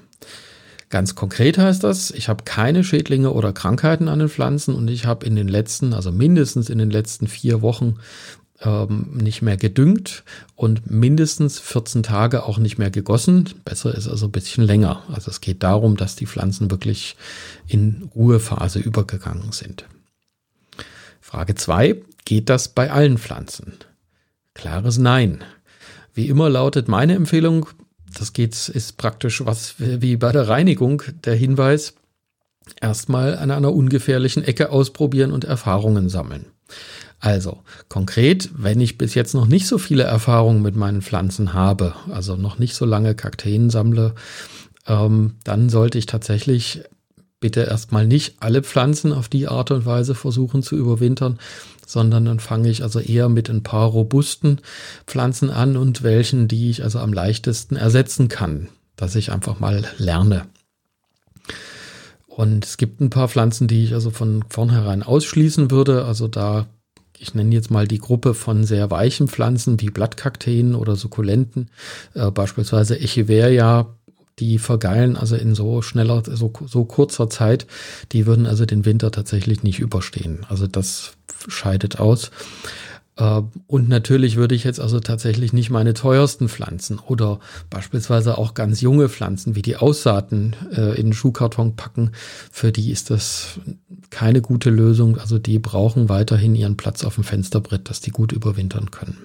Ganz 0.89 1.13
konkret 1.13 1.59
heißt 1.59 1.83
das, 1.83 2.09
ich 2.09 2.29
habe 2.29 2.43
keine 2.45 2.83
Schädlinge 2.83 3.31
oder 3.31 3.53
Krankheiten 3.53 4.07
an 4.07 4.19
den 4.19 4.29
Pflanzen 4.29 4.73
und 4.73 4.87
ich 4.87 5.05
habe 5.05 5.25
in 5.25 5.35
den 5.35 5.47
letzten, 5.47 5.93
also 5.93 6.11
mindestens 6.11 6.69
in 6.69 6.79
den 6.79 6.89
letzten 6.89 7.27
vier 7.27 7.61
Wochen 7.61 7.97
ähm, 8.61 9.11
nicht 9.13 9.43
mehr 9.43 9.55
gedüngt 9.55 10.23
und 10.55 10.89
mindestens 10.89 11.59
14 11.59 12.01
Tage 12.01 12.43
auch 12.43 12.57
nicht 12.57 12.79
mehr 12.79 12.89
gegossen. 12.89 13.49
Besser 13.65 13.93
ist 13.95 14.07
also 14.07 14.25
ein 14.25 14.31
bisschen 14.31 14.63
länger. 14.63 15.03
Also 15.13 15.29
es 15.29 15.41
geht 15.41 15.61
darum, 15.61 15.95
dass 15.95 16.15
die 16.15 16.25
Pflanzen 16.25 16.71
wirklich 16.71 17.15
in 17.67 18.09
Ruhephase 18.15 18.79
übergegangen 18.79 19.51
sind. 19.51 19.85
Frage 21.21 21.53
zwei: 21.53 22.01
Geht 22.25 22.49
das 22.49 22.69
bei 22.69 22.91
allen 22.91 23.19
Pflanzen? 23.19 23.73
Klares 24.55 24.97
Nein. 24.97 25.43
Wie 26.13 26.27
immer 26.27 26.49
lautet 26.49 26.87
meine 26.87 27.13
Empfehlung, 27.13 27.67
das 28.19 28.33
geht, 28.33 28.69
ist 28.69 28.97
praktisch 28.97 29.45
was 29.45 29.75
wie 29.77 30.17
bei 30.17 30.31
der 30.31 30.47
Reinigung 30.47 31.01
der 31.25 31.35
Hinweis, 31.35 31.95
erstmal 32.81 33.37
an 33.37 33.51
einer 33.51 33.73
ungefährlichen 33.73 34.43
Ecke 34.43 34.71
ausprobieren 34.71 35.31
und 35.31 35.43
Erfahrungen 35.43 36.09
sammeln. 36.09 36.45
Also 37.19 37.63
konkret, 37.89 38.49
wenn 38.55 38.79
ich 38.79 38.97
bis 38.97 39.13
jetzt 39.13 39.33
noch 39.33 39.47
nicht 39.47 39.67
so 39.67 39.77
viele 39.77 40.03
Erfahrungen 40.03 40.61
mit 40.61 40.75
meinen 40.75 41.01
Pflanzen 41.01 41.53
habe, 41.53 41.95
also 42.09 42.35
noch 42.35 42.59
nicht 42.59 42.75
so 42.75 42.85
lange 42.85 43.15
Kakteen 43.15 43.69
sammle, 43.69 44.15
ähm, 44.87 45.35
dann 45.43 45.69
sollte 45.69 45.97
ich 45.97 46.05
tatsächlich 46.05 46.83
bitte 47.39 47.61
erstmal 47.61 48.05
nicht 48.05 48.35
alle 48.39 48.63
Pflanzen 48.63 49.13
auf 49.13 49.29
die 49.29 49.47
Art 49.47 49.71
und 49.71 49.85
Weise 49.85 50.15
versuchen 50.15 50.63
zu 50.63 50.75
überwintern, 50.75 51.39
sondern 51.85 52.25
dann 52.25 52.39
fange 52.39 52.69
ich 52.69 52.83
also 52.83 52.99
eher 52.99 53.29
mit 53.29 53.49
ein 53.49 53.63
paar 53.63 53.87
robusten 53.87 54.59
Pflanzen 55.07 55.49
an 55.49 55.77
und 55.77 56.03
welchen, 56.03 56.47
die 56.47 56.69
ich 56.69 56.83
also 56.83 56.99
am 56.99 57.13
leichtesten 57.13 57.75
ersetzen 57.75 58.27
kann, 58.27 58.69
dass 58.95 59.15
ich 59.15 59.31
einfach 59.31 59.59
mal 59.59 59.85
lerne. 59.97 60.45
Und 62.27 62.65
es 62.65 62.77
gibt 62.77 63.01
ein 63.01 63.09
paar 63.09 63.27
Pflanzen, 63.27 63.67
die 63.67 63.83
ich 63.83 63.93
also 63.93 64.11
von 64.11 64.45
vornherein 64.49 65.03
ausschließen 65.03 65.71
würde. 65.71 66.05
Also 66.05 66.27
da 66.27 66.67
ich 67.19 67.35
nenne 67.35 67.53
jetzt 67.53 67.69
mal 67.69 67.87
die 67.87 67.97
Gruppe 67.97 68.33
von 68.33 68.63
sehr 68.63 68.89
weichen 68.89 69.27
Pflanzen 69.27 69.79
wie 69.81 69.89
Blattkakteen 69.89 70.73
oder 70.73 70.95
Sukkulenten, 70.95 71.69
äh, 72.13 72.31
beispielsweise 72.31 72.97
Echeveria, 72.97 73.93
die 74.39 74.59
vergeilen 74.59 75.15
also 75.15 75.35
in 75.35 75.55
so 75.55 75.81
schneller, 75.81 76.23
so, 76.25 76.51
so 76.65 76.85
kurzer 76.85 77.29
Zeit, 77.29 77.67
die 78.11 78.25
würden 78.25 78.45
also 78.45 78.65
den 78.65 78.85
Winter 78.85 79.11
tatsächlich 79.11 79.63
nicht 79.63 79.79
überstehen. 79.79 80.45
Also 80.49 80.67
das 80.67 81.13
scheidet 81.47 81.99
aus. 81.99 82.31
Äh, 83.19 83.41
und 83.67 83.89
natürlich 83.89 84.37
würde 84.37 84.55
ich 84.55 84.63
jetzt 84.63 84.79
also 84.79 84.99
tatsächlich 84.99 85.53
nicht 85.53 85.69
meine 85.69 85.93
teuersten 85.93 86.49
Pflanzen 86.49 86.99
oder 86.99 87.39
beispielsweise 87.69 88.37
auch 88.37 88.53
ganz 88.53 88.81
junge 88.81 89.09
Pflanzen 89.09 89.55
wie 89.55 89.61
die 89.61 89.75
Aussaaten 89.75 90.55
äh, 90.71 90.97
in 90.99 91.07
den 91.07 91.13
Schuhkarton 91.13 91.75
packen. 91.75 92.11
Für 92.51 92.71
die 92.71 92.91
ist 92.91 93.09
das 93.09 93.59
keine 94.09 94.41
gute 94.41 94.69
Lösung. 94.69 95.17
Also 95.17 95.37
die 95.37 95.59
brauchen 95.59 96.09
weiterhin 96.09 96.55
ihren 96.55 96.77
Platz 96.77 97.03
auf 97.03 97.15
dem 97.15 97.23
Fensterbrett, 97.23 97.89
dass 97.89 98.01
die 98.01 98.11
gut 98.11 98.31
überwintern 98.31 98.91
können. 98.91 99.17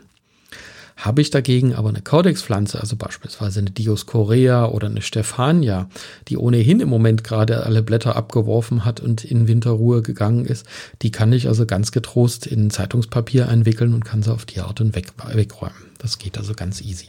Habe 1.04 1.20
ich 1.20 1.28
dagegen 1.28 1.74
aber 1.74 1.90
eine 1.90 2.00
Caudex-Pflanze, 2.00 2.80
also 2.80 2.96
beispielsweise 2.96 3.60
eine 3.60 3.70
Dioscorea 3.70 4.64
oder 4.68 4.86
eine 4.86 5.02
Stephania, 5.02 5.90
die 6.28 6.38
ohnehin 6.38 6.80
im 6.80 6.88
Moment 6.88 7.22
gerade 7.22 7.66
alle 7.66 7.82
Blätter 7.82 8.16
abgeworfen 8.16 8.86
hat 8.86 9.00
und 9.00 9.22
in 9.22 9.46
Winterruhe 9.46 10.00
gegangen 10.00 10.46
ist, 10.46 10.64
die 11.02 11.10
kann 11.10 11.30
ich 11.34 11.46
also 11.46 11.66
ganz 11.66 11.92
getrost 11.92 12.46
in 12.46 12.70
Zeitungspapier 12.70 13.50
einwickeln 13.50 13.92
und 13.92 14.06
kann 14.06 14.22
sie 14.22 14.32
auf 14.32 14.46
die 14.46 14.60
Art 14.60 14.80
und 14.80 14.96
weg, 14.96 15.12
wegräumen. 15.34 15.76
Das 15.98 16.16
geht 16.16 16.38
also 16.38 16.54
ganz 16.54 16.80
easy. 16.80 17.08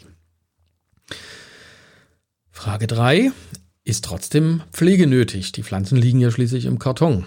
Frage 2.52 2.88
drei: 2.88 3.32
Ist 3.86 4.04
trotzdem 4.04 4.62
Pflege 4.74 5.08
nötig? 5.08 5.54
Die 5.54 5.64
Pflanzen 5.64 5.96
liegen 5.96 6.20
ja 6.20 6.32
schließlich 6.32 6.66
im 6.66 6.80
Karton. 6.80 7.24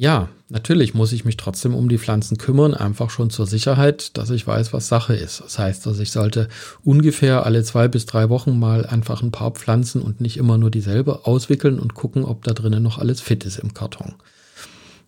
Ja, 0.00 0.28
natürlich 0.48 0.94
muss 0.94 1.10
ich 1.10 1.24
mich 1.24 1.36
trotzdem 1.36 1.74
um 1.74 1.88
die 1.88 1.98
Pflanzen 1.98 2.38
kümmern, 2.38 2.72
einfach 2.72 3.10
schon 3.10 3.30
zur 3.30 3.48
Sicherheit, 3.48 4.16
dass 4.16 4.30
ich 4.30 4.46
weiß, 4.46 4.72
was 4.72 4.86
Sache 4.86 5.16
ist. 5.16 5.40
Das 5.40 5.58
heißt, 5.58 5.84
dass 5.84 5.98
ich 5.98 6.12
sollte 6.12 6.46
ungefähr 6.84 7.44
alle 7.44 7.64
zwei 7.64 7.88
bis 7.88 8.06
drei 8.06 8.28
Wochen 8.28 8.60
mal 8.60 8.86
einfach 8.86 9.22
ein 9.22 9.32
paar 9.32 9.50
Pflanzen 9.50 10.00
und 10.00 10.20
nicht 10.20 10.36
immer 10.36 10.56
nur 10.56 10.70
dieselbe 10.70 11.26
auswickeln 11.26 11.80
und 11.80 11.94
gucken, 11.94 12.24
ob 12.24 12.44
da 12.44 12.52
drinnen 12.52 12.80
noch 12.80 12.98
alles 12.98 13.20
fit 13.20 13.44
ist 13.44 13.58
im 13.58 13.74
Karton. 13.74 14.14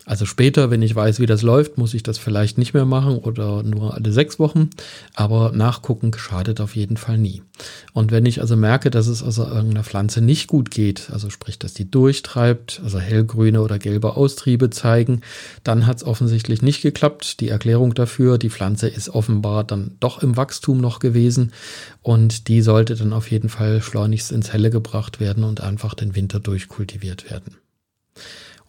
Also 0.07 0.25
später, 0.25 0.71
wenn 0.71 0.83
ich 0.83 0.95
weiß, 0.95 1.21
wie 1.21 1.27
das 1.27 1.43
läuft, 1.43 1.79
muss 1.79 1.95
ich 1.95 2.03
das 2.03 2.19
vielleicht 2.19 2.59
nicht 2.59 2.73
mehr 2.73 2.87
machen 2.87 3.19
oder 3.19 3.63
nur 3.63 3.95
alle 3.95 4.13
sechs 4.13 4.39
Wochen. 4.39 4.71
Aber 5.15 5.53
nachgucken 5.53 6.11
schadet 6.17 6.61
auf 6.61 6.75
jeden 6.75 6.97
Fall 6.97 7.19
nie. 7.19 7.43
Und 7.93 8.11
wenn 8.11 8.25
ich 8.25 8.41
also 8.41 8.57
merke, 8.57 8.91
dass 8.91 9.07
es 9.07 9.23
also 9.23 9.45
irgendeiner 9.45 9.85
Pflanze 9.85 10.21
nicht 10.23 10.47
gut 10.47 10.71
geht, 10.71 11.11
also 11.13 11.29
sprich, 11.29 11.59
dass 11.59 11.75
die 11.75 11.91
durchtreibt, 11.91 12.81
also 12.83 12.99
hellgrüne 12.99 13.61
oder 13.61 13.79
gelbe 13.79 14.17
Austriebe 14.17 14.71
zeigen, 14.71 15.21
dann 15.65 15.87
hat 15.87 15.99
es 15.99 16.05
offensichtlich 16.05 16.63
nicht 16.63 16.81
geklappt. 16.83 17.41
Die 17.41 17.49
Erklärung 17.49 17.95
dafür, 17.95 18.39
die 18.39 18.51
Pflanze 18.51 18.89
ist 18.89 19.11
offenbar 19.11 19.65
dann 19.65 19.97
doch 20.01 20.23
im 20.23 20.37
Wachstum 20.37 20.81
noch 20.81 20.99
gewesen 20.99 21.53
und 22.03 22.49
die 22.49 22.63
sollte 22.63 22.97
dann 22.97 23.13
auf 23.13 23.31
jeden 23.31 23.49
Fall 23.49 23.83
schleunigst 23.83 24.33
ins 24.33 24.53
Helle 24.53 24.71
gebracht 24.71 25.21
werden 25.21 25.45
und 25.45 25.61
einfach 25.61 25.95
den 25.95 26.17
Winter 26.17 26.41
durchkultiviert 26.41 27.31
werden. 27.31 27.57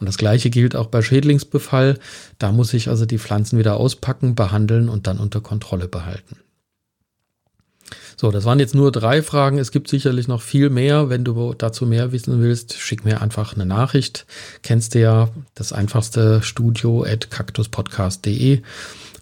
Und 0.02 0.08
das 0.08 0.18
gleiche 0.18 0.50
gilt 0.50 0.76
auch 0.76 0.88
bei 0.88 1.04
Schädlingsbefall. 1.04 2.00
Da 2.40 2.52
muss 2.52 2.74
ich 2.74 2.90
also 2.90 3.06
die 3.06 3.20
Pflanzen 3.20 3.60
wieder 3.60 3.78
auspacken, 3.78 4.34
behandeln 4.34 4.90
und 4.90 5.06
dann 5.06 5.20
unter 5.20 5.42
Kontrolle 5.42 5.88
behalten. 5.88 6.38
So, 8.18 8.32
das 8.32 8.44
waren 8.44 8.60
jetzt 8.60 8.74
nur 8.74 8.92
drei 8.92 9.22
Fragen. 9.22 9.60
Es 9.60 9.70
gibt 9.70 9.90
sicherlich 9.90 10.28
noch 10.28 10.42
viel 10.42 10.72
mehr. 10.72 11.10
Wenn 11.10 11.24
du 11.24 11.54
dazu 11.54 11.86
mehr 11.86 12.12
wissen 12.12 12.42
willst, 12.42 12.74
schick 12.80 13.06
mir 13.06 13.22
einfach 13.22 13.54
eine 13.54 13.68
Nachricht. 13.68 14.26
Kennst 14.64 14.96
du 14.96 15.02
ja 15.02 15.30
das 15.54 15.72
einfachste 15.72 16.42
Studio 16.42 17.04
at 17.04 17.30
cactuspodcast.de 17.30 18.64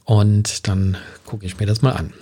und 0.05 0.65
dann 0.69 0.95
gucke 1.25 1.45
ich 1.45 1.59
mir 1.59 1.65
das 1.65 1.81
mal 1.81 1.91
an. 1.91 2.13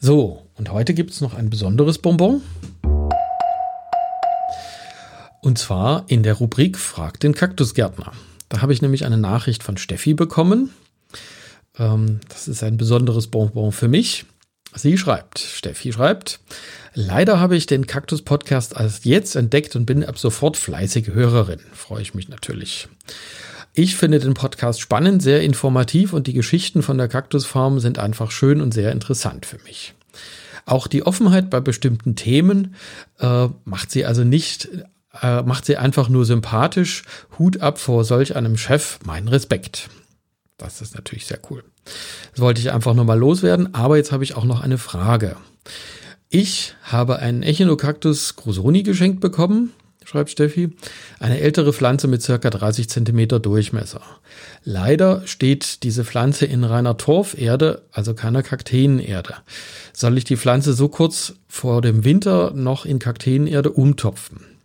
So, 0.00 0.42
und 0.56 0.72
heute 0.72 0.94
gibt 0.94 1.12
es 1.12 1.20
noch 1.20 1.34
ein 1.34 1.48
besonderes 1.48 1.98
Bonbon. 1.98 2.42
Und 5.46 5.58
zwar 5.58 6.06
in 6.08 6.24
der 6.24 6.34
Rubrik 6.34 6.76
Frag 6.76 7.20
den 7.20 7.32
Kaktusgärtner. 7.32 8.10
Da 8.48 8.62
habe 8.62 8.72
ich 8.72 8.82
nämlich 8.82 9.04
eine 9.04 9.16
Nachricht 9.16 9.62
von 9.62 9.76
Steffi 9.76 10.12
bekommen. 10.12 10.70
Ähm, 11.78 12.18
das 12.28 12.48
ist 12.48 12.64
ein 12.64 12.76
besonderes 12.76 13.28
Bonbon 13.28 13.70
für 13.70 13.86
mich. 13.86 14.26
Sie 14.74 14.98
schreibt, 14.98 15.38
Steffi 15.38 15.92
schreibt, 15.92 16.40
leider 16.94 17.38
habe 17.38 17.56
ich 17.56 17.66
den 17.66 17.86
Kaktus-Podcast 17.86 18.74
erst 18.76 19.04
jetzt 19.04 19.36
entdeckt 19.36 19.76
und 19.76 19.86
bin 19.86 20.04
ab 20.04 20.18
sofort 20.18 20.56
fleißige 20.56 21.14
Hörerin. 21.14 21.60
Freue 21.72 22.02
ich 22.02 22.12
mich 22.12 22.28
natürlich. 22.28 22.88
Ich 23.72 23.94
finde 23.94 24.18
den 24.18 24.34
Podcast 24.34 24.80
spannend, 24.80 25.22
sehr 25.22 25.42
informativ 25.42 26.12
und 26.12 26.26
die 26.26 26.32
Geschichten 26.32 26.82
von 26.82 26.98
der 26.98 27.06
Kaktusfarm 27.06 27.78
sind 27.78 28.00
einfach 28.00 28.32
schön 28.32 28.60
und 28.60 28.74
sehr 28.74 28.90
interessant 28.90 29.46
für 29.46 29.62
mich. 29.62 29.94
Auch 30.64 30.88
die 30.88 31.06
Offenheit 31.06 31.50
bei 31.50 31.60
bestimmten 31.60 32.16
Themen 32.16 32.74
äh, 33.20 33.46
macht 33.64 33.92
sie 33.92 34.04
also 34.04 34.24
nicht 34.24 34.68
äh, 35.22 35.42
macht 35.42 35.64
sie 35.64 35.76
einfach 35.76 36.08
nur 36.08 36.24
sympathisch. 36.24 37.04
Hut 37.38 37.60
ab 37.60 37.78
vor 37.78 38.04
solch 38.04 38.36
einem 38.36 38.56
Chef, 38.56 38.98
mein 39.04 39.28
Respekt. 39.28 39.88
Das 40.58 40.80
ist 40.80 40.94
natürlich 40.94 41.26
sehr 41.26 41.38
cool. 41.50 41.64
Das 42.32 42.40
wollte 42.40 42.60
ich 42.60 42.72
einfach 42.72 42.94
nur 42.94 43.04
mal 43.04 43.18
loswerden, 43.18 43.74
aber 43.74 43.96
jetzt 43.96 44.12
habe 44.12 44.24
ich 44.24 44.36
auch 44.36 44.44
noch 44.44 44.60
eine 44.60 44.78
Frage. 44.78 45.36
Ich 46.28 46.74
habe 46.82 47.18
einen 47.18 47.42
Echinocactus 47.42 48.36
grusoni 48.36 48.82
geschenkt 48.82 49.20
bekommen, 49.20 49.72
schreibt 50.04 50.30
Steffi. 50.30 50.70
Eine 51.20 51.40
ältere 51.40 51.72
Pflanze 51.72 52.08
mit 52.08 52.22
circa 52.22 52.50
30 52.50 52.88
Zentimeter 52.88 53.38
Durchmesser. 53.38 54.02
Leider 54.64 55.22
steht 55.26 55.82
diese 55.82 56.04
Pflanze 56.04 56.46
in 56.46 56.64
reiner 56.64 56.96
Torferde, 56.96 57.82
also 57.92 58.14
keiner 58.14 58.42
Kakteenerde. 58.42 59.34
Soll 59.92 60.18
ich 60.18 60.24
die 60.24 60.36
Pflanze 60.36 60.72
so 60.72 60.88
kurz 60.88 61.34
vor 61.48 61.82
dem 61.82 62.04
Winter 62.04 62.52
noch 62.54 62.84
in 62.84 62.98
Kakteenerde 62.98 63.70
umtopfen? 63.70 64.55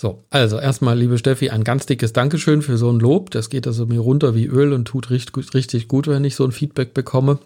So, 0.00 0.24
also 0.30 0.60
erstmal, 0.60 0.96
liebe 0.96 1.18
Steffi, 1.18 1.50
ein 1.50 1.64
ganz 1.64 1.84
dickes 1.84 2.12
Dankeschön 2.12 2.62
für 2.62 2.78
so 2.78 2.88
ein 2.88 3.00
Lob. 3.00 3.32
Das 3.32 3.50
geht 3.50 3.66
also 3.66 3.84
mir 3.84 3.98
runter 3.98 4.36
wie 4.36 4.46
Öl 4.46 4.72
und 4.72 4.84
tut 4.84 5.10
richtig, 5.10 5.52
richtig 5.54 5.88
gut, 5.88 6.06
wenn 6.06 6.22
ich 6.22 6.36
so 6.36 6.44
ein 6.44 6.52
Feedback 6.52 6.94
bekomme. 6.94 7.40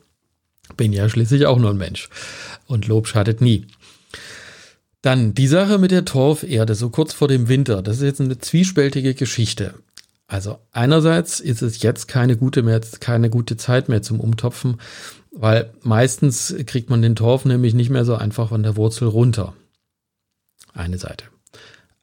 Bin 0.77 0.93
ja 0.93 1.09
schließlich 1.09 1.47
auch 1.47 1.59
nur 1.59 1.71
ein 1.71 1.79
Mensch. 1.79 2.11
Und 2.67 2.87
Lob 2.89 3.09
schadet 3.09 3.41
nie. 3.41 3.67
Dann 5.01 5.33
die 5.33 5.47
Sache 5.47 5.79
mit 5.79 5.93
der 5.93 6.05
Torferde, 6.05 6.75
so 6.75 6.91
kurz 6.91 7.15
vor 7.15 7.27
dem 7.27 7.49
Winter. 7.49 7.81
Das 7.81 7.97
ist 7.97 8.03
jetzt 8.03 8.21
eine 8.21 8.37
zwiespältige 8.37 9.15
Geschichte. 9.15 9.73
Also 10.27 10.59
einerseits 10.73 11.41
ist 11.41 11.63
es 11.63 11.81
jetzt 11.81 12.07
keine 12.07 12.37
gute 12.37 12.63
mehr, 12.63 12.83
keine 13.01 13.31
gute 13.31 13.57
Zeit 13.57 13.89
mehr 13.89 14.03
zum 14.03 14.21
Umtopfen, 14.21 14.79
weil 15.31 15.73
meistens 15.83 16.55
kriegt 16.67 16.91
man 16.91 17.01
den 17.01 17.17
Torf 17.17 17.47
nämlich 17.47 17.73
nicht 17.73 17.89
mehr 17.89 18.05
so 18.05 18.15
einfach 18.15 18.51
von 18.51 18.63
der 18.63 18.77
Wurzel 18.77 19.09
runter. 19.09 19.55
Eine 20.75 20.99
Seite. 20.99 21.32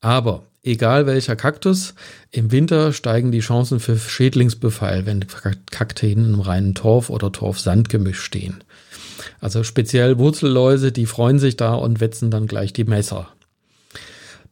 Aber 0.02 0.44
egal 0.64 1.06
welcher 1.06 1.36
Kaktus, 1.36 1.94
im 2.32 2.52
Winter 2.52 2.94
steigen 2.94 3.32
die 3.32 3.40
Chancen 3.40 3.80
für 3.80 3.98
Schädlingsbefall, 3.98 5.06
wenn 5.06 5.26
Kakteen 5.72 6.34
im 6.34 6.40
reinen 6.40 6.76
Torf- 6.76 7.10
oder 7.10 7.32
Torf-Sandgemisch 7.32 8.22
stehen. 8.22 8.64
Also 9.42 9.64
speziell 9.64 10.18
Wurzelläuse, 10.18 10.92
die 10.92 11.06
freuen 11.06 11.40
sich 11.40 11.58
da 11.58 11.74
und 11.74 12.00
wetzen 12.00 12.32
dann 12.32 12.48
gleich 12.48 12.74
die 12.74 12.86
Messer. 12.86 13.28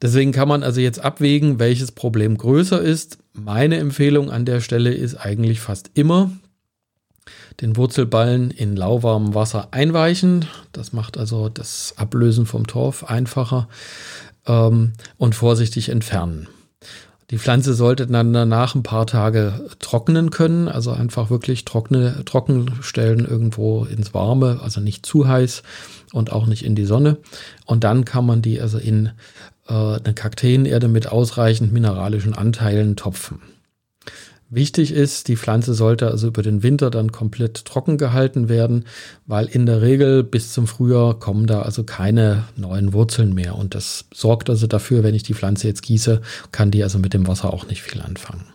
Deswegen 0.01 0.31
kann 0.31 0.47
man 0.47 0.63
also 0.63 0.79
jetzt 0.79 0.99
abwägen, 0.99 1.59
welches 1.59 1.91
Problem 1.91 2.37
größer 2.37 2.81
ist. 2.81 3.17
Meine 3.33 3.77
Empfehlung 3.77 4.29
an 4.29 4.45
der 4.45 4.61
Stelle 4.61 4.93
ist 4.93 5.15
eigentlich 5.15 5.59
fast 5.59 5.89
immer, 5.95 6.31
den 7.61 7.75
Wurzelballen 7.75 8.51
in 8.51 8.75
lauwarmem 8.75 9.33
Wasser 9.33 9.69
einweichen. 9.71 10.45
Das 10.71 10.93
macht 10.93 11.17
also 11.17 11.49
das 11.49 11.95
Ablösen 11.97 12.45
vom 12.45 12.67
Torf 12.67 13.03
einfacher 13.03 13.67
ähm, 14.47 14.93
und 15.17 15.35
vorsichtig 15.35 15.89
entfernen. 15.89 16.47
Die 17.29 17.37
Pflanze 17.37 17.73
sollte 17.73 18.07
dann 18.07 18.31
danach 18.31 18.73
ein 18.73 18.83
paar 18.83 19.05
Tage 19.05 19.69
trocknen 19.79 20.29
können, 20.29 20.69
also 20.69 20.91
einfach 20.91 21.29
wirklich 21.29 21.65
trockene, 21.65 22.23
trocken 22.23 22.71
stellen 22.81 23.25
irgendwo 23.25 23.83
ins 23.83 24.13
Warme, 24.13 24.61
also 24.63 24.79
nicht 24.79 25.05
zu 25.05 25.27
heiß 25.27 25.61
und 26.13 26.31
auch 26.31 26.45
nicht 26.45 26.63
in 26.63 26.75
die 26.75 26.85
Sonne. 26.85 27.17
Und 27.65 27.83
dann 27.83 28.05
kann 28.05 28.25
man 28.25 28.41
die 28.41 28.61
also 28.61 28.77
in 28.77 29.11
äh, 29.67 29.73
eine 29.73 30.13
Kakteenerde 30.13 30.87
mit 30.87 31.11
ausreichend 31.11 31.73
mineralischen 31.73 32.33
Anteilen 32.33 32.95
topfen. 32.95 33.41
Wichtig 34.49 34.93
ist, 34.93 35.27
die 35.27 35.35
Pflanze 35.35 35.73
sollte 35.73 36.07
also 36.09 36.27
über 36.27 36.41
den 36.41 36.63
Winter 36.63 36.89
dann 36.89 37.11
komplett 37.11 37.65
trocken 37.65 37.97
gehalten 37.97 38.47
werden, 38.47 38.85
weil 39.25 39.45
in 39.47 39.65
der 39.65 39.81
Regel 39.81 40.23
bis 40.23 40.53
zum 40.53 40.67
Frühjahr 40.67 41.19
kommen 41.19 41.47
da 41.47 41.63
also 41.63 41.83
keine 41.83 42.45
neuen 42.55 42.93
Wurzeln 42.93 43.33
mehr. 43.33 43.55
Und 43.55 43.75
das 43.75 44.05
sorgt 44.13 44.49
also 44.49 44.65
dafür, 44.65 45.03
wenn 45.03 45.15
ich 45.15 45.23
die 45.23 45.33
Pflanze 45.33 45.67
jetzt 45.67 45.81
gieße, 45.81 46.21
kann 46.53 46.71
die 46.71 46.81
also 46.81 46.97
mit 46.97 47.13
dem 47.13 47.27
Wasser 47.27 47.53
auch 47.53 47.67
nicht 47.67 47.81
viel 47.81 48.01
anfangen. 48.01 48.45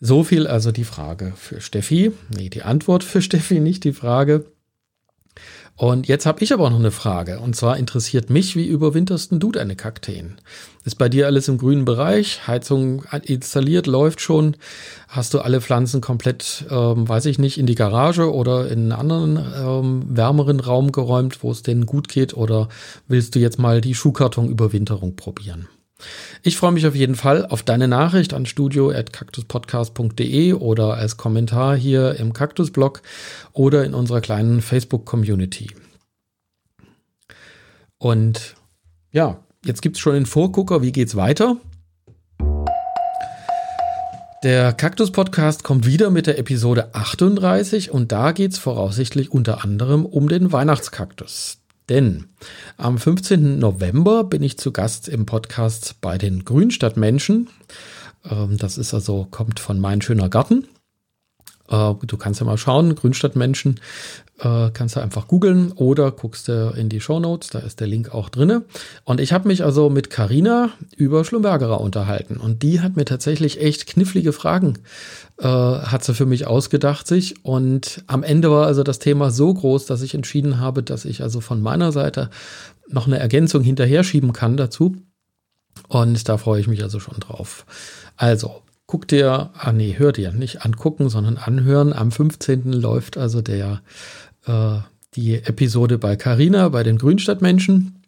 So 0.00 0.24
viel 0.24 0.46
also 0.46 0.72
die 0.72 0.84
Frage 0.84 1.34
für 1.36 1.60
Steffi. 1.60 2.12
Nee, 2.34 2.48
die 2.48 2.62
Antwort 2.62 3.04
für 3.04 3.20
Steffi, 3.20 3.60
nicht 3.60 3.84
die 3.84 3.92
Frage. 3.92 4.46
Und 5.76 6.08
jetzt 6.08 6.24
habe 6.24 6.42
ich 6.42 6.54
aber 6.54 6.70
noch 6.70 6.78
eine 6.78 6.90
Frage. 6.90 7.38
Und 7.38 7.54
zwar 7.54 7.76
interessiert 7.76 8.30
mich, 8.30 8.56
wie 8.56 8.66
überwinterst 8.66 9.30
du 9.32 9.52
deine 9.52 9.76
Kakteen? 9.76 10.36
Ist 10.84 10.96
bei 10.96 11.10
dir 11.10 11.26
alles 11.26 11.48
im 11.48 11.58
grünen 11.58 11.84
Bereich? 11.84 12.46
Heizung 12.46 13.04
installiert, 13.24 13.86
läuft 13.86 14.22
schon? 14.22 14.56
Hast 15.06 15.34
du 15.34 15.40
alle 15.40 15.60
Pflanzen 15.60 16.00
komplett, 16.00 16.64
ähm, 16.70 17.06
weiß 17.06 17.26
ich 17.26 17.38
nicht, 17.38 17.58
in 17.58 17.66
die 17.66 17.74
Garage 17.74 18.32
oder 18.32 18.70
in 18.70 18.90
einen 18.90 18.92
anderen 18.92 19.36
ähm, 19.36 20.02
wärmeren 20.08 20.60
Raum 20.60 20.92
geräumt, 20.92 21.42
wo 21.42 21.50
es 21.50 21.62
denen 21.62 21.84
gut 21.84 22.08
geht? 22.08 22.34
Oder 22.34 22.70
willst 23.06 23.34
du 23.34 23.38
jetzt 23.38 23.58
mal 23.58 23.82
die 23.82 23.94
Schuhkarton-Überwinterung 23.94 25.14
probieren? 25.14 25.68
Ich 26.42 26.56
freue 26.56 26.72
mich 26.72 26.86
auf 26.86 26.94
jeden 26.94 27.14
Fall 27.14 27.46
auf 27.46 27.62
deine 27.62 27.88
Nachricht 27.88 28.34
an 28.34 28.46
studio.kaktuspodcast.de 28.46 30.52
oder 30.52 30.94
als 30.94 31.16
Kommentar 31.16 31.76
hier 31.76 32.16
im 32.16 32.32
Kaktusblog 32.32 33.02
oder 33.52 33.84
in 33.84 33.94
unserer 33.94 34.20
kleinen 34.20 34.60
Facebook-Community. 34.60 35.70
Und 37.98 38.54
ja, 39.10 39.40
jetzt 39.64 39.82
gibt 39.82 39.96
es 39.96 40.00
schon 40.00 40.14
den 40.14 40.26
Vorgucker, 40.26 40.82
wie 40.82 40.92
geht's 40.92 41.16
weiter? 41.16 41.56
Der 44.44 44.74
Kaktus 44.74 45.10
Podcast 45.10 45.64
kommt 45.64 45.86
wieder 45.86 46.10
mit 46.10 46.26
der 46.26 46.38
Episode 46.38 46.94
38 46.94 47.90
und 47.90 48.12
da 48.12 48.32
geht 48.32 48.52
es 48.52 48.58
voraussichtlich 48.58 49.32
unter 49.32 49.64
anderem 49.64 50.04
um 50.04 50.28
den 50.28 50.52
Weihnachtskaktus. 50.52 51.58
Denn 51.88 52.26
am 52.76 52.98
15. 52.98 53.58
November 53.58 54.24
bin 54.24 54.42
ich 54.42 54.58
zu 54.58 54.72
Gast 54.72 55.08
im 55.08 55.26
Podcast 55.26 55.96
bei 56.00 56.18
den 56.18 56.44
Grünstadtmenschen. 56.44 57.48
Ähm, 58.28 58.56
das 58.58 58.78
ist 58.78 58.92
also, 58.92 59.26
kommt 59.30 59.60
von 59.60 59.78
Mein 59.78 60.02
schöner 60.02 60.28
Garten. 60.28 60.66
Äh, 61.68 61.94
du 62.02 62.16
kannst 62.16 62.40
ja 62.40 62.46
mal 62.46 62.58
schauen, 62.58 62.94
Grünstadtmenschen, 62.94 63.80
äh, 64.40 64.70
kannst 64.72 64.96
du 64.96 65.00
einfach 65.00 65.28
googeln 65.28 65.72
oder 65.72 66.10
guckst 66.10 66.48
du 66.48 66.72
in 66.76 66.88
die 66.88 67.00
Show 67.00 67.20
Notes, 67.20 67.50
da 67.50 67.58
ist 67.60 67.80
der 67.80 67.86
Link 67.86 68.12
auch 68.12 68.28
drinne. 68.28 68.64
Und 69.04 69.20
ich 69.20 69.32
habe 69.32 69.48
mich 69.48 69.64
also 69.64 69.90
mit 69.90 70.10
Karina 70.10 70.70
über 70.96 71.24
Schlumbergerer 71.24 71.80
unterhalten 71.80 72.36
und 72.36 72.62
die 72.62 72.80
hat 72.80 72.96
mir 72.96 73.04
tatsächlich 73.04 73.60
echt 73.60 73.86
knifflige 73.86 74.32
Fragen 74.32 74.78
äh, 75.38 75.46
hat 75.46 76.04
sie 76.04 76.14
für 76.14 76.26
mich 76.26 76.46
ausgedacht 76.46 77.06
sich 77.06 77.44
und 77.44 78.02
am 78.06 78.22
Ende 78.22 78.50
war 78.50 78.66
also 78.66 78.82
das 78.82 78.98
Thema 78.98 79.30
so 79.30 79.52
groß, 79.52 79.86
dass 79.86 80.02
ich 80.02 80.14
entschieden 80.14 80.60
habe, 80.60 80.82
dass 80.82 81.04
ich 81.04 81.22
also 81.22 81.40
von 81.40 81.60
meiner 81.60 81.92
Seite 81.92 82.30
noch 82.88 83.06
eine 83.06 83.18
Ergänzung 83.18 83.62
hinterher 83.62 84.04
schieben 84.04 84.32
kann 84.32 84.56
dazu. 84.56 84.96
Und 85.88 86.28
da 86.28 86.38
freue 86.38 86.60
ich 86.60 86.68
mich 86.68 86.82
also 86.82 87.00
schon 87.00 87.20
drauf. 87.20 87.66
Also, 88.16 88.62
guck 88.86 89.08
dir, 89.08 89.50
ah 89.54 89.72
nee, 89.72 89.94
hör 89.98 90.12
dir, 90.12 90.32
nicht 90.32 90.64
angucken, 90.64 91.08
sondern 91.08 91.36
anhören. 91.36 91.92
Am 91.92 92.10
15. 92.10 92.72
läuft 92.72 93.18
also 93.18 93.42
der, 93.42 93.82
äh, 94.46 94.78
die 95.14 95.34
Episode 95.34 95.98
bei 95.98 96.16
Carina, 96.16 96.68
bei 96.70 96.82
den 96.82 96.98
Grünstadtmenschen 96.98 98.02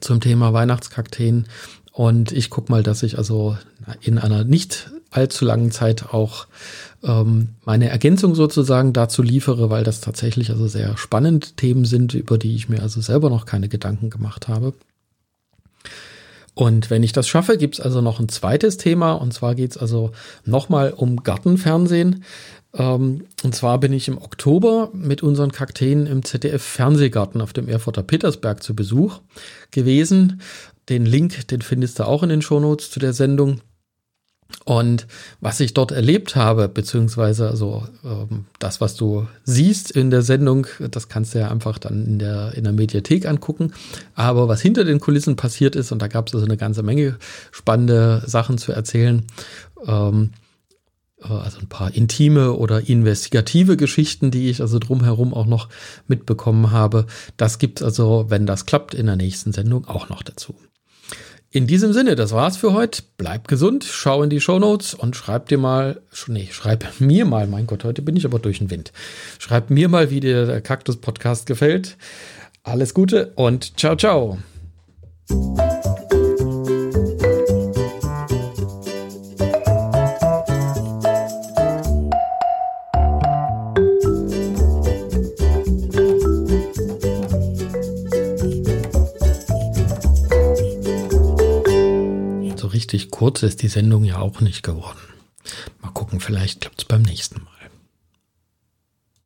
zum 0.00 0.20
Thema 0.20 0.52
Weihnachtskakteen. 0.52 1.46
Und 1.92 2.32
ich 2.32 2.50
guck 2.50 2.68
mal, 2.68 2.82
dass 2.82 3.02
ich 3.02 3.18
also 3.18 3.56
in 4.00 4.18
einer 4.18 4.44
nicht 4.44 4.90
allzu 5.16 5.44
langen 5.44 5.70
Zeit 5.70 6.12
auch 6.12 6.46
ähm, 7.02 7.48
meine 7.64 7.88
Ergänzung 7.88 8.34
sozusagen 8.34 8.92
dazu 8.92 9.22
liefere, 9.22 9.70
weil 9.70 9.84
das 9.84 10.00
tatsächlich 10.00 10.50
also 10.50 10.66
sehr 10.66 10.96
spannende 10.96 11.48
Themen 11.56 11.84
sind, 11.84 12.14
über 12.14 12.38
die 12.38 12.54
ich 12.54 12.68
mir 12.68 12.82
also 12.82 13.00
selber 13.00 13.30
noch 13.30 13.46
keine 13.46 13.68
Gedanken 13.68 14.10
gemacht 14.10 14.48
habe. 14.48 14.74
Und 16.54 16.88
wenn 16.88 17.02
ich 17.02 17.12
das 17.12 17.28
schaffe, 17.28 17.58
gibt's 17.58 17.80
also 17.80 18.00
noch 18.00 18.18
ein 18.18 18.30
zweites 18.30 18.78
Thema. 18.78 19.12
Und 19.12 19.34
zwar 19.34 19.54
geht's 19.54 19.76
also 19.76 20.12
nochmal 20.46 20.90
um 20.90 21.22
Gartenfernsehen. 21.22 22.24
Ähm, 22.74 23.26
und 23.42 23.54
zwar 23.54 23.78
bin 23.78 23.92
ich 23.92 24.08
im 24.08 24.16
Oktober 24.16 24.90
mit 24.94 25.22
unseren 25.22 25.52
Kakteen 25.52 26.06
im 26.06 26.24
ZDF 26.24 26.62
Fernsehgarten 26.62 27.42
auf 27.42 27.52
dem 27.52 27.68
Erfurter 27.68 28.02
Petersberg 28.02 28.62
zu 28.62 28.74
Besuch 28.74 29.20
gewesen. 29.70 30.40
Den 30.88 31.04
Link, 31.04 31.46
den 31.48 31.60
findest 31.60 31.98
du 31.98 32.04
auch 32.04 32.22
in 32.22 32.30
den 32.30 32.42
Shownotes 32.42 32.90
zu 32.90 33.00
der 33.00 33.12
Sendung. 33.12 33.60
Und 34.64 35.06
was 35.40 35.60
ich 35.60 35.74
dort 35.74 35.92
erlebt 35.92 36.34
habe, 36.34 36.68
beziehungsweise 36.68 37.48
also 37.48 37.86
ähm, 38.04 38.46
das, 38.58 38.80
was 38.80 38.94
du 38.94 39.26
siehst 39.44 39.90
in 39.90 40.10
der 40.10 40.22
Sendung, 40.22 40.66
das 40.90 41.08
kannst 41.08 41.34
du 41.34 41.38
ja 41.38 41.50
einfach 41.50 41.78
dann 41.78 42.04
in 42.04 42.18
der, 42.18 42.54
in 42.54 42.64
der 42.64 42.72
Mediathek 42.72 43.26
angucken. 43.26 43.72
Aber 44.14 44.48
was 44.48 44.60
hinter 44.60 44.84
den 44.84 45.00
Kulissen 45.00 45.36
passiert 45.36 45.76
ist, 45.76 45.92
und 45.92 46.02
da 46.02 46.08
gab 46.08 46.28
es 46.28 46.34
also 46.34 46.46
eine 46.46 46.56
ganze 46.56 46.82
Menge 46.82 47.18
spannende 47.52 48.22
Sachen 48.26 48.58
zu 48.58 48.72
erzählen, 48.72 49.24
ähm, 49.86 50.30
äh, 51.22 51.32
also 51.32 51.58
ein 51.58 51.68
paar 51.68 51.94
intime 51.94 52.52
oder 52.54 52.88
investigative 52.88 53.76
Geschichten, 53.76 54.30
die 54.30 54.50
ich 54.50 54.60
also 54.60 54.78
drumherum 54.78 55.34
auch 55.34 55.46
noch 55.46 55.68
mitbekommen 56.06 56.70
habe. 56.70 57.06
Das 57.36 57.58
gibt 57.58 57.80
es 57.80 57.84
also, 57.84 58.26
wenn 58.28 58.46
das 58.46 58.66
klappt, 58.66 58.94
in 58.94 59.06
der 59.06 59.16
nächsten 59.16 59.52
Sendung 59.52 59.86
auch 59.86 60.08
noch 60.08 60.22
dazu. 60.22 60.56
In 61.50 61.66
diesem 61.66 61.92
Sinne, 61.92 62.16
das 62.16 62.32
war's 62.32 62.56
für 62.56 62.72
heute. 62.72 63.02
Bleib 63.16 63.48
gesund, 63.48 63.84
schau 63.84 64.22
in 64.22 64.30
die 64.30 64.40
Show 64.40 64.58
Notes 64.58 64.94
und 64.94 65.16
schreib 65.16 65.48
dir 65.48 65.58
mal, 65.58 66.00
nee, 66.26 66.48
schreib 66.50 66.84
mir 67.00 67.24
mal, 67.24 67.46
mein 67.46 67.66
Gott, 67.66 67.84
heute 67.84 68.02
bin 68.02 68.16
ich 68.16 68.26
aber 68.26 68.38
durch 68.38 68.58
den 68.58 68.70
Wind. 68.70 68.92
Schreib 69.38 69.70
mir 69.70 69.88
mal, 69.88 70.10
wie 70.10 70.20
dir 70.20 70.46
der 70.46 70.60
Kaktus 70.60 70.96
Podcast 70.96 71.46
gefällt. 71.46 71.96
Alles 72.62 72.94
Gute 72.94 73.32
und 73.36 73.78
ciao, 73.78 73.96
ciao. 73.96 74.38
Kurz 93.16 93.42
ist 93.42 93.62
die 93.62 93.68
Sendung 93.68 94.04
ja 94.04 94.18
auch 94.18 94.42
nicht 94.42 94.62
geworden. 94.62 95.00
Mal 95.80 95.90
gucken, 95.92 96.20
vielleicht 96.20 96.60
klappt 96.60 96.82
es 96.82 96.84
beim 96.84 97.00
nächsten 97.00 97.42
Mal. 97.44 97.55